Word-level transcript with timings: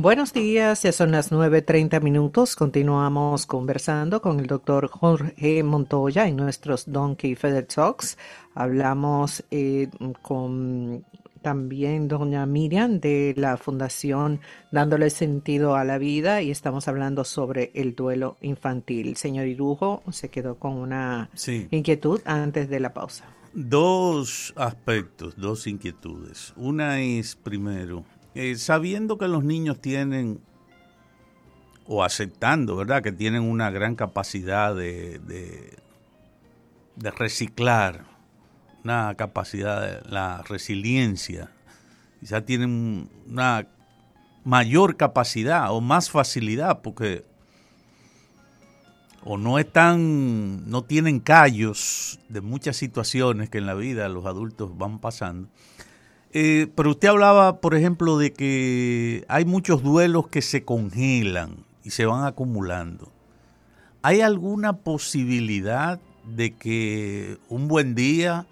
Buenos 0.00 0.32
días, 0.32 0.84
ya 0.84 0.92
son 0.92 1.10
las 1.10 1.32
9.30 1.32 2.00
minutos. 2.00 2.54
Continuamos 2.54 3.46
conversando 3.46 4.22
con 4.22 4.38
el 4.38 4.46
doctor 4.46 4.86
Jorge 4.86 5.64
Montoya 5.64 6.28
en 6.28 6.36
nuestros 6.36 6.84
Donkey 6.86 7.34
Feather 7.34 7.66
Talks. 7.66 8.16
Hablamos 8.54 9.42
eh, 9.50 9.88
con 10.22 11.04
también 11.42 12.06
doña 12.06 12.46
Miriam 12.46 13.00
de 13.00 13.34
la 13.36 13.56
Fundación 13.56 14.40
Dándole 14.70 15.10
Sentido 15.10 15.74
a 15.74 15.82
la 15.82 15.98
Vida 15.98 16.42
y 16.42 16.52
estamos 16.52 16.86
hablando 16.86 17.24
sobre 17.24 17.72
el 17.74 17.96
duelo 17.96 18.36
infantil. 18.40 19.16
Señor 19.16 19.48
Irujo 19.48 20.04
se 20.12 20.28
quedó 20.28 20.60
con 20.60 20.74
una 20.74 21.28
inquietud 21.72 22.20
antes 22.24 22.68
de 22.68 22.78
la 22.78 22.94
pausa. 22.94 23.24
Dos 23.52 24.54
aspectos, 24.54 25.34
dos 25.36 25.66
inquietudes. 25.66 26.52
Una 26.54 27.00
es, 27.00 27.34
primero, 27.34 28.04
eh, 28.34 28.56
sabiendo 28.56 29.18
que 29.18 29.28
los 29.28 29.44
niños 29.44 29.80
tienen, 29.80 30.40
o 31.86 32.04
aceptando, 32.04 32.76
¿verdad?, 32.76 33.02
que 33.02 33.12
tienen 33.12 33.42
una 33.42 33.70
gran 33.70 33.94
capacidad 33.94 34.74
de, 34.74 35.18
de, 35.18 37.10
reciclar, 37.10 38.04
una 38.84 39.14
capacidad, 39.16 40.02
de, 40.02 40.10
la 40.10 40.42
resiliencia, 40.42 41.50
quizá 42.20 42.44
tienen 42.44 43.08
una 43.26 43.66
mayor 44.44 44.96
capacidad 44.96 45.72
o 45.72 45.80
más 45.80 46.10
facilidad, 46.10 46.80
porque 46.82 47.24
o 49.24 49.36
no 49.36 49.58
están, 49.58 50.70
no 50.70 50.84
tienen 50.84 51.20
callos 51.20 52.18
de 52.28 52.40
muchas 52.40 52.76
situaciones 52.76 53.50
que 53.50 53.58
en 53.58 53.66
la 53.66 53.74
vida 53.74 54.08
los 54.08 54.26
adultos 54.26 54.76
van 54.78 55.00
pasando. 55.00 55.48
Eh, 56.32 56.68
pero 56.74 56.90
usted 56.90 57.08
hablaba, 57.08 57.60
por 57.60 57.74
ejemplo, 57.74 58.18
de 58.18 58.32
que 58.32 59.24
hay 59.28 59.44
muchos 59.44 59.82
duelos 59.82 60.28
que 60.28 60.42
se 60.42 60.64
congelan 60.64 61.64
y 61.84 61.90
se 61.90 62.04
van 62.04 62.24
acumulando. 62.24 63.10
¿Hay 64.02 64.20
alguna 64.20 64.74
posibilidad 64.74 66.00
de 66.24 66.54
que 66.54 67.38
un 67.48 67.66
buen 67.68 67.94
día, 67.94 68.46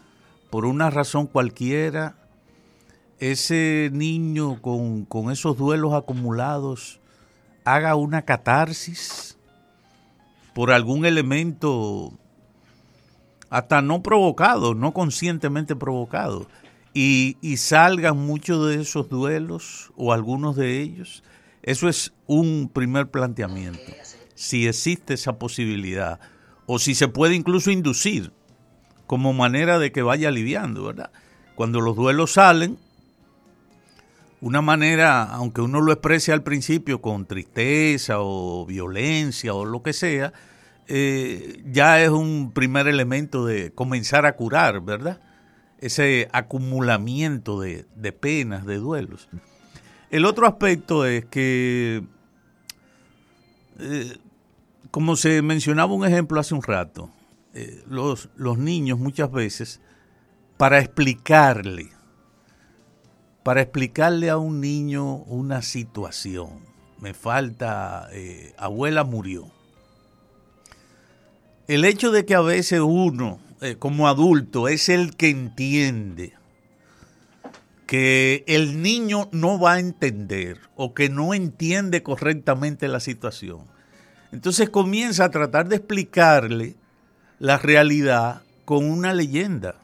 por 0.51 0.65
una 0.65 0.89
razón 0.89 1.27
cualquiera, 1.27 2.17
ese 3.19 3.91
niño 3.93 4.61
con, 4.61 5.05
con 5.05 5.31
esos 5.31 5.57
duelos 5.57 5.95
acumulados 5.95 7.01
haga 7.65 7.95
una 7.97 8.23
catarsis 8.23 9.39
por 10.55 10.71
algún 10.71 11.05
elemento 11.05 12.13
hasta 13.51 13.83
no 13.83 14.03
provocado, 14.03 14.75
no 14.75 14.93
conscientemente 14.93 15.77
provocado? 15.77 16.47
Y, 16.99 17.57
salgan 17.59 18.17
muchos 18.17 18.69
de 18.69 18.81
esos 18.81 19.11
duelos 19.11 19.93
o 19.97 20.15
algunos 20.15 20.57
de 20.57 20.81
ellos. 20.81 21.23
Eso 21.63 21.91
es 21.91 22.15
un 22.27 22.71
primer 22.73 23.11
planteamiento. 23.11 23.93
Si 24.35 24.67
existe 24.67 25.13
esa 25.13 25.39
posibilidad 25.39 26.21
o 26.65 26.79
si 26.79 26.95
se 26.95 27.09
puede 27.09 27.35
incluso 27.35 27.71
inducir 27.71 28.33
como 29.07 29.35
manera 29.35 29.79
de 29.79 29.93
que 29.93 30.01
vaya 30.01 30.29
aliviando, 30.29 30.85
¿verdad? 30.85 31.11
Cuando 31.55 31.83
los 31.83 31.97
duelos 31.97 32.33
salen, 32.33 32.79
una 34.41 34.63
manera, 34.63 35.25
aunque 35.25 35.61
uno 35.61 35.83
lo 35.83 35.93
exprese 35.93 36.33
al 36.33 36.43
principio 36.43 37.03
con 37.03 37.27
tristeza 37.27 38.21
o 38.21 38.65
violencia 38.65 39.53
o 39.53 39.67
lo 39.67 39.83
que 39.83 39.93
sea, 39.93 40.33
eh, 40.89 41.63
ya 41.67 42.03
es 42.03 42.09
un 42.09 42.53
primer 42.53 42.89
elemento 42.89 43.45
de 43.45 43.71
comenzar 43.73 44.25
a 44.25 44.35
curar, 44.35 44.81
¿verdad? 44.81 45.21
Ese 45.81 46.29
acumulamiento 46.33 47.61
de, 47.61 47.85
penas, 48.13 48.65
de 48.65 48.77
duelos. 48.79 49.29
El 50.11 50.25
otro 50.25 50.47
aspecto 50.47 51.05
es 51.05 51.25
que, 51.27 52.05
eh, 53.79 54.17
como 54.91 55.17
se 55.17 55.43
mencionaba 55.43 55.93
un 55.93 56.05
ejemplo 56.05 56.41
hace 56.41 56.55
un 56.55 56.63
rato, 56.63 57.11
eh, 57.55 57.83
los, 57.89 58.29
los 58.37 58.59
niños 58.59 58.99
muchas 58.99 59.31
veces, 59.31 59.81
para 60.57 60.79
explicarle, 60.79 61.91
para 63.43 63.63
explicarle 63.63 64.31
a 64.31 64.39
un 64.39 64.61
niño 64.61 65.17
una 65.17 65.63
situación, 65.63 66.61
me 66.99 67.15
falta, 67.15 68.09
eh, 68.13 68.55
abuela 68.57 69.05
murió. 69.05 69.51
El 71.69 71.85
hecho 71.85 72.11
de 72.11 72.25
que 72.25 72.35
a 72.35 72.41
veces 72.41 72.81
uno 72.81 73.41
eh, 73.61 73.77
como 73.79 74.09
adulto 74.09 74.69
es 74.69 74.89
el 74.89 75.17
que 75.17 75.31
entiende 75.31 76.35
que 77.87 78.45
el 78.49 78.83
niño 78.83 79.29
no 79.33 79.59
va 79.59 79.75
a 79.75 79.79
entender 79.79 80.61
o 80.75 80.93
que 80.93 81.09
no 81.09 81.35
entiende 81.35 82.03
correctamente 82.03 82.89
la 82.89 83.01
situación. 83.01 83.61
Entonces 84.33 84.69
comienza 84.69 85.25
a 85.25 85.31
tratar 85.31 85.69
de 85.69 85.77
explicarle 85.77 86.77
la 87.39 87.59
realidad 87.59 88.43
con 88.65 88.85
una 88.85 89.15
leyenda, 89.15 89.77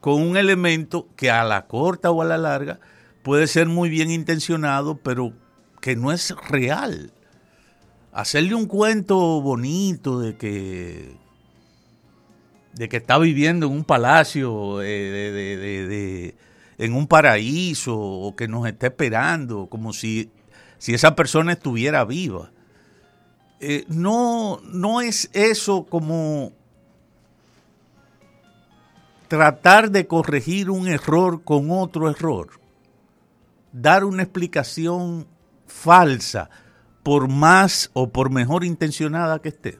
con 0.00 0.20
un 0.20 0.36
elemento 0.36 1.08
que 1.16 1.30
a 1.30 1.44
la 1.44 1.66
corta 1.66 2.10
o 2.10 2.22
a 2.22 2.26
la 2.26 2.38
larga 2.38 2.80
puede 3.22 3.46
ser 3.46 3.68
muy 3.68 3.88
bien 3.88 4.10
intencionado, 4.10 4.96
pero 4.96 5.32
que 5.80 5.96
no 5.96 6.12
es 6.12 6.34
real. 6.48 7.12
Hacerle 8.12 8.54
un 8.54 8.66
cuento 8.66 9.40
bonito 9.40 10.20
de 10.20 10.36
que 10.36 11.16
de 12.72 12.88
que 12.88 12.98
está 12.98 13.18
viviendo 13.18 13.66
en 13.66 13.72
un 13.72 13.84
palacio, 13.84 14.82
eh, 14.82 16.34
en 16.78 16.94
un 16.94 17.06
paraíso, 17.06 17.98
o 17.98 18.34
que 18.34 18.48
nos 18.48 18.66
está 18.66 18.86
esperando, 18.88 19.66
como 19.68 19.92
si, 19.92 20.30
si 20.78 20.94
esa 20.94 21.14
persona 21.14 21.52
estuviera 21.52 22.04
viva. 22.04 22.50
Eh, 23.60 23.84
no, 23.88 24.60
no 24.64 25.00
es 25.00 25.30
eso 25.32 25.84
como 25.84 26.52
tratar 29.28 29.90
de 29.90 30.06
corregir 30.06 30.68
un 30.68 30.88
error 30.88 31.42
con 31.44 31.70
otro 31.70 32.10
error, 32.10 32.50
dar 33.72 34.04
una 34.04 34.24
explicación 34.24 35.26
falsa, 35.66 36.50
por 37.02 37.28
más 37.28 37.90
o 37.94 38.10
por 38.10 38.30
mejor 38.30 38.64
intencionada 38.64 39.40
que 39.40 39.48
esté. 39.48 39.78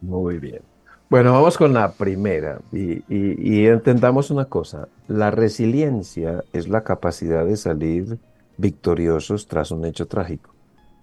Muy 0.00 0.38
bien. 0.38 0.62
Bueno, 1.08 1.32
vamos 1.32 1.56
con 1.56 1.72
la 1.72 1.92
primera 1.92 2.60
y, 2.72 3.02
y, 3.08 3.66
entendamos 3.66 4.30
una 4.30 4.46
cosa. 4.46 4.88
La 5.06 5.30
resiliencia 5.30 6.42
es 6.52 6.68
la 6.68 6.82
capacidad 6.82 7.46
de 7.46 7.56
salir 7.56 8.18
victoriosos 8.56 9.46
tras 9.46 9.70
un 9.70 9.84
hecho 9.84 10.08
trágico. 10.08 10.52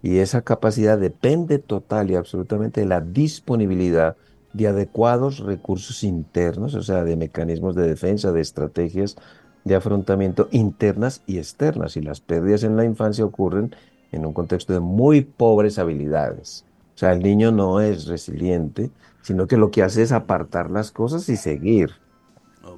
Y 0.01 0.17
esa 0.17 0.41
capacidad 0.41 0.97
depende 0.97 1.57
total 1.59 2.11
y 2.11 2.15
absolutamente 2.15 2.81
de 2.81 2.87
la 2.87 2.99
disponibilidad 2.99 4.17
de 4.51 4.67
adecuados 4.67 5.39
recursos 5.39 6.03
internos, 6.03 6.75
o 6.75 6.81
sea, 6.81 7.05
de 7.05 7.15
mecanismos 7.15 7.73
de 7.73 7.87
defensa, 7.87 8.33
de 8.33 8.41
estrategias 8.41 9.15
de 9.63 9.75
afrontamiento 9.75 10.49
internas 10.51 11.21
y 11.25 11.37
externas. 11.37 11.97
Y 11.97 12.01
las 12.01 12.21
pérdidas 12.21 12.63
en 12.63 12.75
la 12.75 12.85
infancia 12.85 13.25
ocurren 13.25 13.75
en 14.11 14.25
un 14.25 14.33
contexto 14.33 14.73
de 14.73 14.79
muy 14.79 15.21
pobres 15.21 15.79
habilidades. 15.79 16.65
O 16.95 16.97
sea, 16.97 17.13
el 17.13 17.23
niño 17.23 17.51
no 17.51 17.79
es 17.81 18.07
resiliente, 18.07 18.91
sino 19.21 19.47
que 19.47 19.57
lo 19.57 19.71
que 19.71 19.83
hace 19.83 20.03
es 20.03 20.11
apartar 20.11 20.69
las 20.69 20.91
cosas 20.91 21.27
y 21.29 21.37
seguir, 21.37 21.91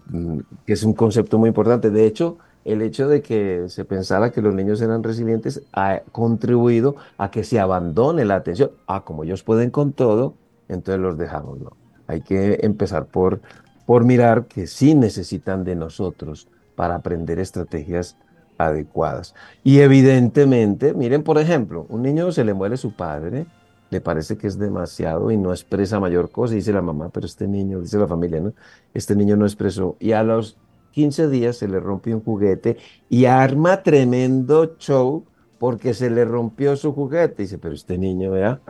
mm, 0.08 0.40
que 0.66 0.74
es 0.74 0.84
un 0.84 0.94
concepto 0.94 1.38
muy 1.38 1.50
importante. 1.50 1.90
De 1.90 2.06
hecho, 2.06 2.38
el 2.66 2.81
hecho 2.81 3.08
de 3.08 3.22
que 3.22 3.66
se 3.68 3.86
pensara 3.86 4.31
que 4.31 4.42
los 4.42 4.56
niños 4.56 4.81
eran 4.81 5.03
resilientes 5.03 5.62
ha 5.72 6.02
contribuido 6.12 6.96
a 7.18 7.30
que 7.30 7.44
se 7.44 7.59
abandone 7.59 8.26
la 8.26 8.36
atención. 8.36 8.72
Ah, 8.88 9.03
como 9.06 9.24
ellos 9.24 9.44
pueden 9.44 9.70
con 9.70 9.94
todo, 9.94 10.34
entonces 10.68 11.02
los 11.02 11.18
dejamos. 11.18 11.59
¿no? 11.59 11.74
Hay 12.08 12.22
que 12.22 12.59
empezar 12.64 13.06
por, 13.06 13.42
por 13.86 14.03
mirar 14.03 14.46
que 14.46 14.66
sí 14.66 14.96
necesitan 14.96 15.64
de 15.64 15.76
nosotros 15.76 16.47
para 16.76 16.96
aprender 16.96 17.40
estrategias 17.40 18.18
adecuadas. 18.58 19.36
Y 19.64 19.80
evidentemente, 19.80 20.94
miren, 20.94 21.23
por 21.23 21.38
ejemplo, 21.38 21.85
un 21.90 22.02
niño 22.02 22.32
se 22.32 22.44
le 22.44 22.53
muere 22.53 22.78
su 22.78 22.94
padre, 22.94 23.46
le 23.90 24.02
parece 24.02 24.37
que 24.37 24.47
es 24.47 24.58
demasiado 24.58 25.32
y 25.32 25.37
no 25.37 25.52
expresa 25.52 25.99
mayor 25.99 26.32
cosa. 26.32 26.55
dice 26.55 26.73
la 26.73 26.82
mamá, 26.82 27.09
pero 27.09 27.26
este 27.26 27.47
niño, 27.47 27.82
dice 27.82 27.97
la 27.97 28.08
familia, 28.08 28.41
¿no? 28.41 28.53
Este 28.93 29.16
niño 29.16 29.35
no 29.35 29.46
expresó. 29.46 29.96
Y 29.99 30.11
a 30.14 30.23
los 30.23 30.58
15 30.91 31.29
días 31.29 31.58
se 31.58 31.67
le 31.67 31.79
rompió 31.79 32.16
un 32.16 32.23
juguete 32.23 32.78
y 33.09 33.26
arma 33.26 33.84
tremendo 33.84 34.78
show 34.78 35.26
porque 35.59 35.93
se 35.93 36.09
le 36.09 36.26
rompió 36.26 36.76
su 36.76 36.93
juguete. 36.93 37.43
dice, 37.43 37.58
pero 37.58 37.73
este 37.73 37.97
niño, 37.97 38.32
vea, 38.32 38.61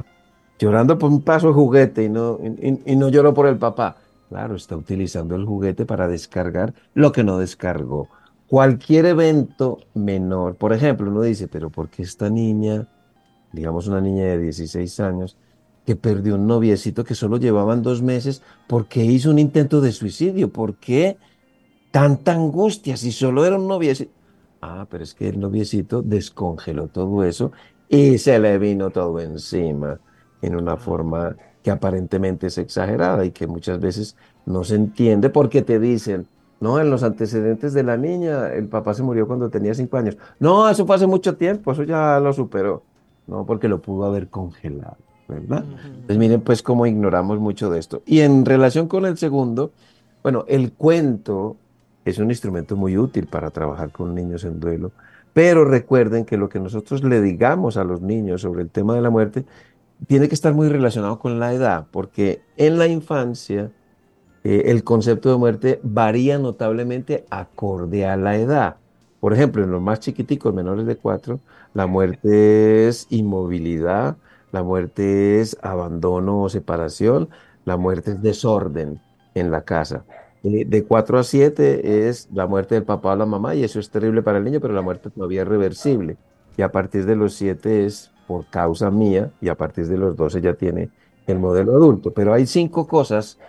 llorando 0.59 0.97
por 0.97 1.11
un 1.11 1.21
paso 1.21 1.47
de 1.47 1.53
juguete 1.53 2.03
y 2.03 2.09
no, 2.09 2.39
y 2.41 2.95
no 2.95 3.09
lloró 3.09 3.33
por 3.33 3.47
el 3.47 3.57
papá. 3.57 3.97
Claro, 4.29 4.55
está 4.55 4.75
utilizando 4.75 5.35
el 5.35 5.45
juguete 5.45 5.85
para 5.85 6.07
descargar 6.07 6.73
lo 6.93 7.11
que 7.11 7.23
no 7.23 7.37
descargó. 7.37 8.09
Cualquier 8.47 9.05
evento 9.05 9.79
menor, 9.93 10.55
por 10.55 10.73
ejemplo, 10.73 11.09
uno 11.09 11.21
dice, 11.21 11.47
pero 11.47 11.69
¿por 11.69 11.89
qué 11.89 12.03
esta 12.03 12.29
niña 12.29 12.87
digamos 13.55 13.87
una 13.87 14.01
niña 14.01 14.25
de 14.25 14.37
16 14.39 14.99
años, 14.99 15.37
que 15.85 15.95
perdió 15.95 16.35
un 16.35 16.47
noviecito 16.47 17.03
que 17.03 17.15
solo 17.15 17.37
llevaban 17.37 17.83
dos 17.83 18.01
meses 18.01 18.41
porque 18.67 19.03
hizo 19.05 19.29
un 19.29 19.39
intento 19.39 19.81
de 19.81 19.91
suicidio. 19.91 20.51
¿Por 20.51 20.75
qué 20.75 21.17
tanta 21.91 22.33
angustia 22.33 22.97
si 22.97 23.11
solo 23.11 23.45
era 23.45 23.57
un 23.57 23.67
noviecito? 23.67 24.11
Ah, 24.61 24.87
pero 24.89 25.03
es 25.03 25.13
que 25.13 25.29
el 25.29 25.39
noviecito 25.39 26.01
descongeló 26.01 26.87
todo 26.87 27.23
eso 27.23 27.51
y 27.87 28.17
se 28.17 28.39
le 28.39 28.57
vino 28.57 28.89
todo 28.89 29.19
encima 29.19 29.99
en 30.41 30.55
una 30.55 30.77
forma 30.77 31.35
que 31.61 31.71
aparentemente 31.71 32.47
es 32.47 32.57
exagerada 32.57 33.25
y 33.25 33.31
que 33.31 33.47
muchas 33.47 33.79
veces 33.79 34.15
no 34.45 34.63
se 34.63 34.75
entiende 34.75 35.29
porque 35.29 35.61
te 35.61 35.79
dicen, 35.79 36.27
no, 36.59 36.79
en 36.79 36.89
los 36.89 37.03
antecedentes 37.03 37.73
de 37.73 37.83
la 37.83 37.97
niña, 37.97 38.53
el 38.53 38.67
papá 38.69 38.93
se 38.93 39.03
murió 39.03 39.27
cuando 39.27 39.49
tenía 39.49 39.73
cinco 39.73 39.97
años. 39.97 40.17
No, 40.39 40.69
eso 40.69 40.85
fue 40.85 40.95
hace 40.95 41.07
mucho 41.07 41.37
tiempo, 41.37 41.71
eso 41.71 41.83
ya 41.83 42.19
lo 42.19 42.33
superó. 42.33 42.83
No, 43.27 43.45
porque 43.45 43.67
lo 43.67 43.81
pudo 43.81 44.05
haber 44.05 44.27
congelado, 44.27 44.97
¿verdad? 45.27 45.65
Entonces 45.85 46.17
miren 46.17 46.41
pues 46.41 46.61
cómo 46.61 46.85
ignoramos 46.85 47.39
mucho 47.39 47.69
de 47.69 47.79
esto. 47.79 48.03
Y 48.05 48.19
en 48.19 48.45
relación 48.45 48.87
con 48.87 49.05
el 49.05 49.17
segundo, 49.17 49.71
bueno, 50.21 50.45
el 50.47 50.73
cuento 50.73 51.57
es 52.05 52.19
un 52.19 52.29
instrumento 52.29 52.75
muy 52.75 52.97
útil 52.97 53.27
para 53.27 53.49
trabajar 53.49 53.91
con 53.91 54.13
niños 54.13 54.43
en 54.43 54.59
duelo, 54.59 54.91
pero 55.33 55.65
recuerden 55.65 56.23
que 56.23 56.37
lo 56.37 56.49
que 56.49 56.59
nosotros 56.59 57.03
le 57.03 57.21
digamos 57.21 57.77
a 57.77 57.83
los 57.83 58.01
niños 58.01 58.41
sobre 58.41 58.61
el 58.61 58.69
tema 58.69 58.95
de 58.95 59.01
la 59.01 59.09
muerte 59.09 59.45
tiene 60.07 60.27
que 60.27 60.35
estar 60.35 60.53
muy 60.53 60.69
relacionado 60.69 61.19
con 61.19 61.39
la 61.39 61.53
edad, 61.53 61.87
porque 61.91 62.41
en 62.57 62.77
la 62.77 62.87
infancia 62.87 63.71
eh, 64.43 64.63
el 64.67 64.83
concepto 64.83 65.31
de 65.31 65.37
muerte 65.37 65.79
varía 65.81 66.37
notablemente 66.37 67.25
acorde 67.31 68.05
a 68.05 68.15
la 68.15 68.37
edad. 68.37 68.77
Por 69.25 69.33
ejemplo, 69.33 69.63
en 69.63 69.71
los 69.71 69.81
más 69.81 70.01
chiquiticos, 70.01 70.53
menores 70.53 70.85
de 70.85 70.97
cuatro, 70.97 71.39
la 71.73 71.87
muerte 71.87 72.87
es 72.87 73.07
inmovilidad, 73.09 74.17
la 74.51 74.61
muerte 74.61 75.41
es 75.41 75.57
abandono 75.63 76.43
o 76.43 76.49
separación, 76.49 77.29
la 77.65 77.75
muerte 77.75 78.11
es 78.11 78.21
desorden 78.21 79.01
en 79.33 79.49
la 79.49 79.61
casa. 79.61 80.05
Eh, 80.43 80.65
de 80.65 80.83
4 80.83 81.17
a 81.17 81.23
7 81.23 82.07
es 82.07 82.29
la 82.35 82.45
muerte 82.45 82.75
del 82.75 82.83
papá 82.83 83.13
o 83.13 83.15
la 83.15 83.25
mamá 83.25 83.55
y 83.55 83.63
eso 83.63 83.79
es 83.79 83.89
terrible 83.89 84.21
para 84.21 84.37
el 84.37 84.43
niño, 84.43 84.59
pero 84.61 84.75
la 84.75 84.83
muerte 84.83 85.09
todavía 85.09 85.41
es 85.41 85.47
reversible. 85.47 86.17
Y 86.55 86.61
a 86.61 86.71
partir 86.71 87.07
de 87.07 87.15
los 87.15 87.33
7 87.33 87.87
es 87.87 88.11
por 88.27 88.45
causa 88.51 88.91
mía 88.91 89.31
y 89.41 89.47
a 89.47 89.55
partir 89.55 89.87
de 89.87 89.97
los 89.97 90.15
12 90.15 90.39
ya 90.39 90.53
tiene 90.53 90.91
el 91.25 91.39
modelo 91.39 91.75
adulto. 91.75 92.13
Pero 92.13 92.31
hay 92.31 92.45
cinco 92.45 92.85
cosas. 92.87 93.39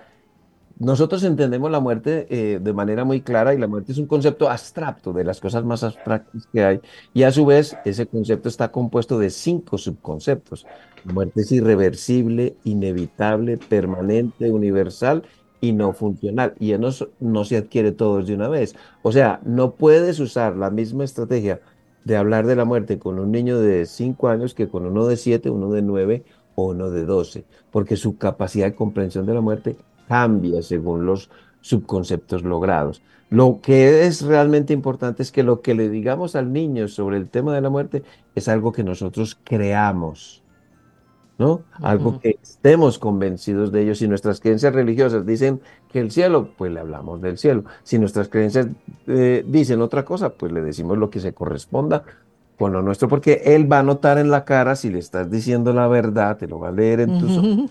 Nosotros 0.78 1.24
entendemos 1.24 1.70
la 1.70 1.80
muerte 1.80 2.26
eh, 2.28 2.58
de 2.60 2.72
manera 2.74 3.04
muy 3.04 3.22
clara 3.22 3.54
y 3.54 3.58
la 3.58 3.66
muerte 3.66 3.92
es 3.92 3.98
un 3.98 4.06
concepto 4.06 4.50
abstracto, 4.50 5.14
de 5.14 5.24
las 5.24 5.40
cosas 5.40 5.64
más 5.64 5.82
abstractas 5.82 6.46
que 6.52 6.62
hay. 6.62 6.80
Y 7.14 7.22
a 7.22 7.32
su 7.32 7.46
vez, 7.46 7.78
ese 7.86 8.06
concepto 8.06 8.50
está 8.50 8.70
compuesto 8.70 9.18
de 9.18 9.30
cinco 9.30 9.78
subconceptos. 9.78 10.66
La 11.06 11.14
muerte 11.14 11.40
es 11.40 11.50
irreversible, 11.50 12.56
inevitable, 12.64 13.56
permanente, 13.56 14.50
universal 14.50 15.22
y 15.62 15.72
no 15.72 15.94
funcional. 15.94 16.52
Y 16.60 16.74
no, 16.74 17.44
se 17.44 17.56
adquiere 17.56 17.92
todos 17.92 18.26
de 18.26 18.34
una 18.34 18.48
vez. 18.48 18.74
O 19.02 19.12
sea, 19.12 19.40
no 19.46 19.76
puedes 19.76 20.20
usar 20.20 20.56
la 20.56 20.68
misma 20.70 21.04
estrategia 21.04 21.60
de 22.04 22.16
hablar 22.18 22.46
de 22.46 22.54
la 22.54 22.66
muerte 22.66 22.98
con 22.98 23.18
un 23.18 23.32
niño 23.32 23.58
de 23.58 23.86
5 23.86 24.28
años 24.28 24.52
que 24.52 24.68
con 24.68 24.84
uno 24.84 25.06
de 25.06 25.16
7, 25.16 25.48
uno 25.48 25.70
de 25.70 25.80
9 25.80 26.24
o 26.54 26.66
uno 26.66 26.90
de 26.90 27.06
12, 27.06 27.44
porque 27.70 27.96
su 27.96 28.18
capacidad 28.18 28.66
de 28.66 28.74
comprensión 28.74 29.24
de 29.24 29.34
la 29.34 29.40
muerte 29.40 29.76
cambia 30.08 30.62
según 30.62 31.06
los 31.06 31.30
subconceptos 31.60 32.42
logrados. 32.42 33.02
Lo 33.28 33.60
que 33.60 34.06
es 34.06 34.22
realmente 34.22 34.72
importante 34.72 35.22
es 35.22 35.32
que 35.32 35.42
lo 35.42 35.60
que 35.60 35.74
le 35.74 35.88
digamos 35.88 36.36
al 36.36 36.52
niño 36.52 36.86
sobre 36.88 37.16
el 37.16 37.28
tema 37.28 37.54
de 37.54 37.60
la 37.60 37.70
muerte 37.70 38.04
es 38.34 38.48
algo 38.48 38.72
que 38.72 38.84
nosotros 38.84 39.36
creamos 39.42 40.44
¿no? 41.38 41.62
Algo 41.82 42.18
que 42.18 42.38
estemos 42.42 42.98
convencidos 42.98 43.70
de 43.70 43.82
ello. 43.82 43.94
Si 43.94 44.08
nuestras 44.08 44.40
creencias 44.40 44.74
religiosas 44.74 45.26
dicen 45.26 45.60
que 45.92 46.00
el 46.00 46.10
cielo, 46.10 46.50
pues 46.56 46.72
le 46.72 46.80
hablamos 46.80 47.20
del 47.20 47.36
cielo. 47.36 47.64
Si 47.82 47.98
nuestras 47.98 48.28
creencias 48.28 48.68
eh, 49.06 49.44
dicen 49.46 49.82
otra 49.82 50.04
cosa, 50.04 50.30
pues 50.30 50.52
le 50.52 50.62
decimos 50.62 50.96
lo 50.96 51.10
que 51.10 51.20
se 51.20 51.34
corresponda 51.34 52.04
con 52.58 52.72
lo 52.72 52.80
nuestro, 52.80 53.06
porque 53.06 53.42
él 53.44 53.70
va 53.70 53.80
a 53.80 53.82
notar 53.82 54.16
en 54.16 54.30
la 54.30 54.46
cara 54.46 54.76
si 54.76 54.88
le 54.88 54.98
estás 54.98 55.30
diciendo 55.30 55.74
la 55.74 55.88
verdad, 55.88 56.38
te 56.38 56.46
lo 56.46 56.58
va 56.58 56.68
a 56.68 56.72
leer 56.72 57.00
en 57.00 57.20
tus 57.20 57.36
ojos, 57.36 57.70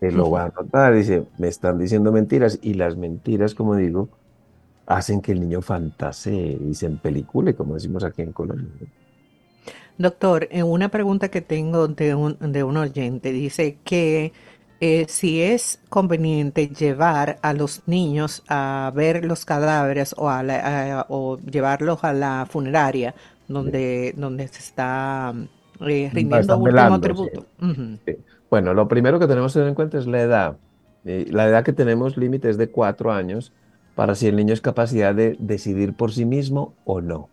te 0.00 0.10
lo 0.10 0.30
va 0.30 0.44
a 0.44 0.48
notar, 0.48 0.94
dice, 0.94 1.24
me 1.38 1.48
están 1.48 1.78
diciendo 1.78 2.10
mentiras, 2.10 2.58
y 2.62 2.74
las 2.74 2.96
mentiras, 2.96 3.54
como 3.54 3.76
digo, 3.76 4.08
hacen 4.86 5.20
que 5.20 5.32
el 5.32 5.40
niño 5.40 5.60
fantasee 5.60 6.58
y 6.68 6.74
se 6.74 6.86
empelicule, 6.86 7.54
como 7.54 7.74
decimos 7.74 8.02
aquí 8.02 8.22
en 8.22 8.32
Colombia. 8.32 8.68
Doctor, 9.98 10.48
en 10.50 10.66
una 10.66 10.88
pregunta 10.88 11.28
que 11.28 11.42
tengo 11.42 11.86
de 11.86 12.14
un, 12.14 12.38
de 12.40 12.64
un 12.64 12.78
oyente, 12.78 13.32
dice 13.32 13.76
que 13.84 14.32
eh, 14.80 15.04
si 15.08 15.42
es 15.42 15.78
conveniente 15.90 16.68
llevar 16.68 17.38
a 17.42 17.52
los 17.52 17.82
niños 17.86 18.42
a 18.48 18.90
ver 18.94 19.26
los 19.26 19.44
cadáveres 19.44 20.14
o, 20.16 20.30
a 20.30 21.06
o 21.10 21.38
llevarlos 21.38 22.02
a 22.02 22.14
la 22.14 22.46
funeraria 22.48 23.14
donde, 23.46 24.14
donde 24.16 24.48
se 24.48 24.60
está 24.60 25.34
eh, 25.86 26.10
rindiendo 26.12 26.56
último 26.56 27.00
tributo. 27.00 27.46
Bueno, 28.50 28.74
lo 28.74 28.88
primero 28.88 29.18
que 29.18 29.28
tenemos 29.28 29.52
que 29.52 29.60
tener 29.60 29.68
en 29.68 29.74
cuenta 29.74 29.98
es 29.98 30.06
la 30.06 30.20
edad. 30.20 30.56
la 31.04 31.48
edad 31.48 31.64
que 31.64 31.72
tenemos 31.72 32.16
límite 32.16 32.50
es 32.50 32.58
de 32.58 32.70
cuatro 32.70 33.12
años 33.12 33.52
para 33.94 34.14
si 34.14 34.26
el 34.26 34.36
niño 34.36 34.52
es 34.52 34.60
capacidad 34.60 35.14
de 35.14 35.36
decidir 35.38 35.94
por 35.94 36.12
sí 36.12 36.24
mismo 36.24 36.74
o 36.84 37.00
no. 37.00 37.28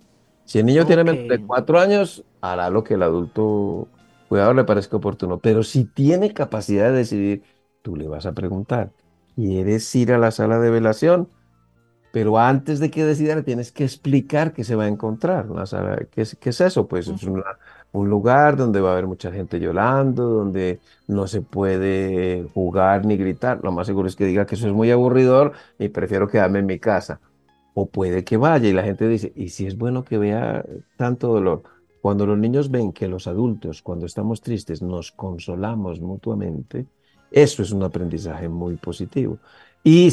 Si 0.45 0.59
el 0.59 0.65
niño 0.65 0.85
tiene 0.85 1.03
menos 1.03 1.27
de 1.27 1.45
cuatro 1.45 1.79
años, 1.79 2.23
hará 2.39 2.69
lo 2.69 2.83
que 2.83 2.93
el 2.93 3.03
adulto 3.03 3.87
cuidado 4.29 4.53
le 4.53 4.63
parezca 4.63 4.97
oportuno. 4.97 5.39
Pero 5.39 5.63
si 5.63 5.85
tiene 5.85 6.33
capacidad 6.33 6.91
de 6.91 6.97
decidir, 6.97 7.43
tú 7.81 7.95
le 7.95 8.07
vas 8.07 8.25
a 8.25 8.33
preguntar, 8.33 8.91
¿quieres 9.35 9.93
ir 9.95 10.13
a 10.13 10.17
la 10.17 10.31
sala 10.31 10.59
de 10.59 10.69
velación? 10.69 11.29
Pero 12.11 12.37
antes 12.39 12.79
de 12.79 12.89
que 12.89 13.03
decida, 13.03 13.35
le 13.35 13.43
tienes 13.43 13.71
que 13.71 13.83
explicar 13.83 14.53
qué 14.53 14.63
se 14.63 14.75
va 14.75 14.85
a 14.85 14.87
encontrar. 14.87 15.51
Una 15.51 15.65
sala, 15.65 15.97
¿qué, 16.11 16.21
es, 16.21 16.37
qué 16.39 16.49
es 16.51 16.61
eso? 16.61 16.87
Pues 16.87 17.07
es 17.07 17.23
un 17.97 18.09
lugar 18.09 18.57
donde 18.57 18.81
va 18.81 18.89
a 18.89 18.91
haber 18.93 19.07
mucha 19.07 19.31
gente 19.31 19.59
llorando, 19.59 20.23
donde 20.29 20.79
no 21.07 21.27
se 21.27 21.41
puede 21.41 22.47
jugar 22.53 23.05
ni 23.05 23.17
gritar. 23.17 23.59
Lo 23.63 23.71
más 23.71 23.87
seguro 23.87 24.07
es 24.07 24.15
que 24.15 24.25
diga 24.25 24.45
que 24.45 24.55
eso 24.55 24.67
es 24.67 24.73
muy 24.73 24.91
aburridor 24.91 25.53
y 25.79 25.89
prefiero 25.89 26.27
quedarme 26.27 26.59
en 26.59 26.65
mi 26.65 26.79
casa 26.79 27.19
o 27.73 27.85
puede 27.85 28.23
que 28.23 28.37
vaya 28.37 28.67
y 28.67 28.73
la 28.73 28.83
gente 28.83 29.07
dice, 29.07 29.31
¿y 29.35 29.49
si 29.49 29.67
es 29.67 29.77
bueno 29.77 30.03
que 30.03 30.17
vea 30.17 30.65
tanto 30.95 31.27
dolor? 31.27 31.61
Cuando 32.01 32.25
los 32.25 32.37
niños 32.37 32.71
ven 32.71 32.91
que 32.91 33.07
los 33.07 33.27
adultos, 33.27 33.83
cuando 33.83 34.07
estamos 34.07 34.41
tristes, 34.41 34.81
nos 34.81 35.11
consolamos 35.11 36.01
mutuamente, 36.01 36.87
eso 37.29 37.61
es 37.61 37.71
un 37.71 37.83
aprendizaje 37.83 38.49
muy 38.49 38.77
positivo. 38.77 39.37
Y 39.83 40.09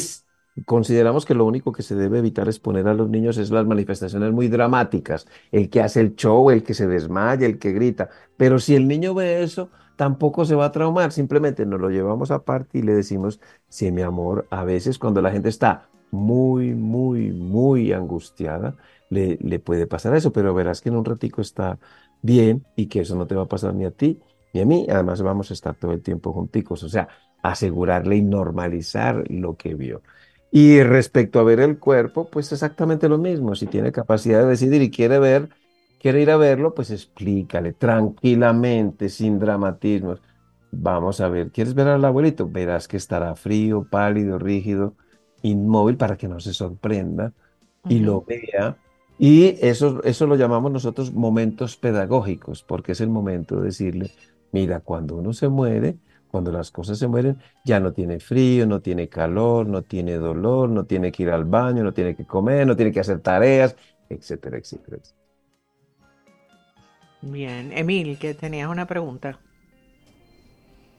consideramos 0.63 1.25
que 1.25 1.33
lo 1.35 1.45
único 1.45 1.71
que 1.71 1.83
se 1.83 1.95
debe 1.95 2.19
evitar 2.19 2.47
exponer 2.47 2.87
a 2.87 2.93
los 2.93 3.09
niños 3.09 3.37
es 3.37 3.51
las 3.51 3.65
manifestaciones 3.65 4.31
muy 4.31 4.47
dramáticas, 4.47 5.27
el 5.51 5.69
que 5.69 5.81
hace 5.81 6.01
el 6.01 6.15
show, 6.15 6.49
el 6.49 6.63
que 6.63 6.73
se 6.73 6.87
desmaya, 6.87 7.45
el 7.45 7.59
que 7.59 7.71
grita. 7.73 8.09
Pero 8.37 8.59
si 8.59 8.75
el 8.75 8.87
niño 8.87 9.13
ve 9.13 9.43
eso, 9.43 9.69
tampoco 9.95 10.45
se 10.45 10.55
va 10.55 10.65
a 10.65 10.71
traumar, 10.71 11.11
simplemente 11.11 11.65
nos 11.65 11.79
lo 11.81 11.89
llevamos 11.89 12.31
aparte 12.31 12.77
y 12.79 12.81
le 12.81 12.93
decimos, 12.93 13.39
sí, 13.67 13.91
mi 13.91 14.01
amor, 14.01 14.47
a 14.49 14.63
veces 14.63 14.97
cuando 14.99 15.21
la 15.21 15.31
gente 15.31 15.49
está 15.49 15.89
muy, 16.11 16.73
muy, 16.73 17.31
muy 17.31 17.91
angustiada, 17.93 18.75
le, 19.09 19.37
le 19.41 19.59
puede 19.59 19.87
pasar 19.87 20.15
eso, 20.15 20.31
pero 20.31 20.53
verás 20.53 20.81
que 20.81 20.89
en 20.89 20.95
un 20.97 21.05
ratico 21.05 21.41
está 21.41 21.79
bien 22.21 22.65
y 22.75 22.87
que 22.87 23.01
eso 23.01 23.15
no 23.15 23.27
te 23.27 23.35
va 23.35 23.43
a 23.43 23.47
pasar 23.47 23.73
ni 23.75 23.85
a 23.85 23.91
ti 23.91 24.21
ni 24.53 24.61
a 24.61 24.65
mí. 24.65 24.87
Además 24.89 25.21
vamos 25.21 25.51
a 25.51 25.53
estar 25.53 25.75
todo 25.75 25.91
el 25.91 26.01
tiempo 26.01 26.33
junticos, 26.33 26.83
o 26.83 26.89
sea, 26.89 27.07
asegurarle 27.41 28.15
y 28.17 28.21
normalizar 28.21 29.23
lo 29.29 29.55
que 29.57 29.75
vio. 29.75 30.01
Y 30.57 30.81
respecto 30.83 31.41
a 31.41 31.43
ver 31.43 31.59
el 31.59 31.79
cuerpo, 31.79 32.29
pues 32.29 32.49
exactamente 32.53 33.09
lo 33.09 33.17
mismo. 33.17 33.55
Si 33.55 33.67
tiene 33.67 33.91
capacidad 33.91 34.39
de 34.39 34.47
decidir 34.47 34.81
y 34.81 34.89
quiere 34.89 35.19
ver, 35.19 35.49
quiere 35.99 36.21
ir 36.21 36.31
a 36.31 36.37
verlo, 36.37 36.73
pues 36.73 36.91
explícale 36.91 37.73
tranquilamente, 37.73 39.09
sin 39.09 39.37
dramatismos. 39.37 40.21
Vamos 40.71 41.19
a 41.19 41.27
ver, 41.27 41.51
¿quieres 41.51 41.73
ver 41.73 41.89
al 41.89 42.05
abuelito? 42.05 42.47
Verás 42.49 42.87
que 42.87 42.95
estará 42.95 43.35
frío, 43.35 43.85
pálido, 43.91 44.39
rígido 44.39 44.93
inmóvil 45.41 45.97
para 45.97 46.15
que 46.15 46.29
no 46.29 46.39
se 46.39 46.53
sorprenda 46.53 47.33
y 47.89 47.99
lo 47.99 48.21
vea. 48.21 48.77
Y 49.19 49.57
eso, 49.59 50.01
eso 50.05 50.25
lo 50.25 50.37
llamamos 50.37 50.71
nosotros 50.71 51.11
momentos 51.11 51.75
pedagógicos, 51.75 52.63
porque 52.63 52.93
es 52.93 53.01
el 53.01 53.09
momento 53.09 53.57
de 53.57 53.65
decirle, 53.65 54.11
mira, 54.53 54.79
cuando 54.79 55.17
uno 55.17 55.33
se 55.33 55.49
muere, 55.49 55.97
cuando 56.35 56.51
las 56.51 56.69
cosas 56.69 56.99
se 56.99 57.07
mueren, 57.07 57.37
ya 57.63 57.79
no 57.79 57.93
tiene 57.93 58.19
frío, 58.19 58.67
no 58.67 58.81
tiene 58.81 59.07
calor, 59.07 59.67
no 59.67 59.83
tiene 59.83 60.15
dolor, 60.15 60.67
no 60.67 60.83
tiene 60.83 61.09
que 61.09 61.23
ir 61.23 61.29
al 61.29 61.45
baño, 61.45 61.81
no 61.81 61.93
tiene 61.93 62.13
que 62.13 62.25
comer, 62.25 62.67
no 62.67 62.75
tiene 62.75 62.91
que 62.91 62.99
hacer 62.99 63.21
tareas, 63.21 63.77
etcétera, 64.09 64.57
etcétera. 64.57 64.97
Bien, 67.21 67.71
Emil, 67.71 68.19
que 68.19 68.33
tenías 68.33 68.67
una 68.69 68.85
pregunta. 68.85 69.39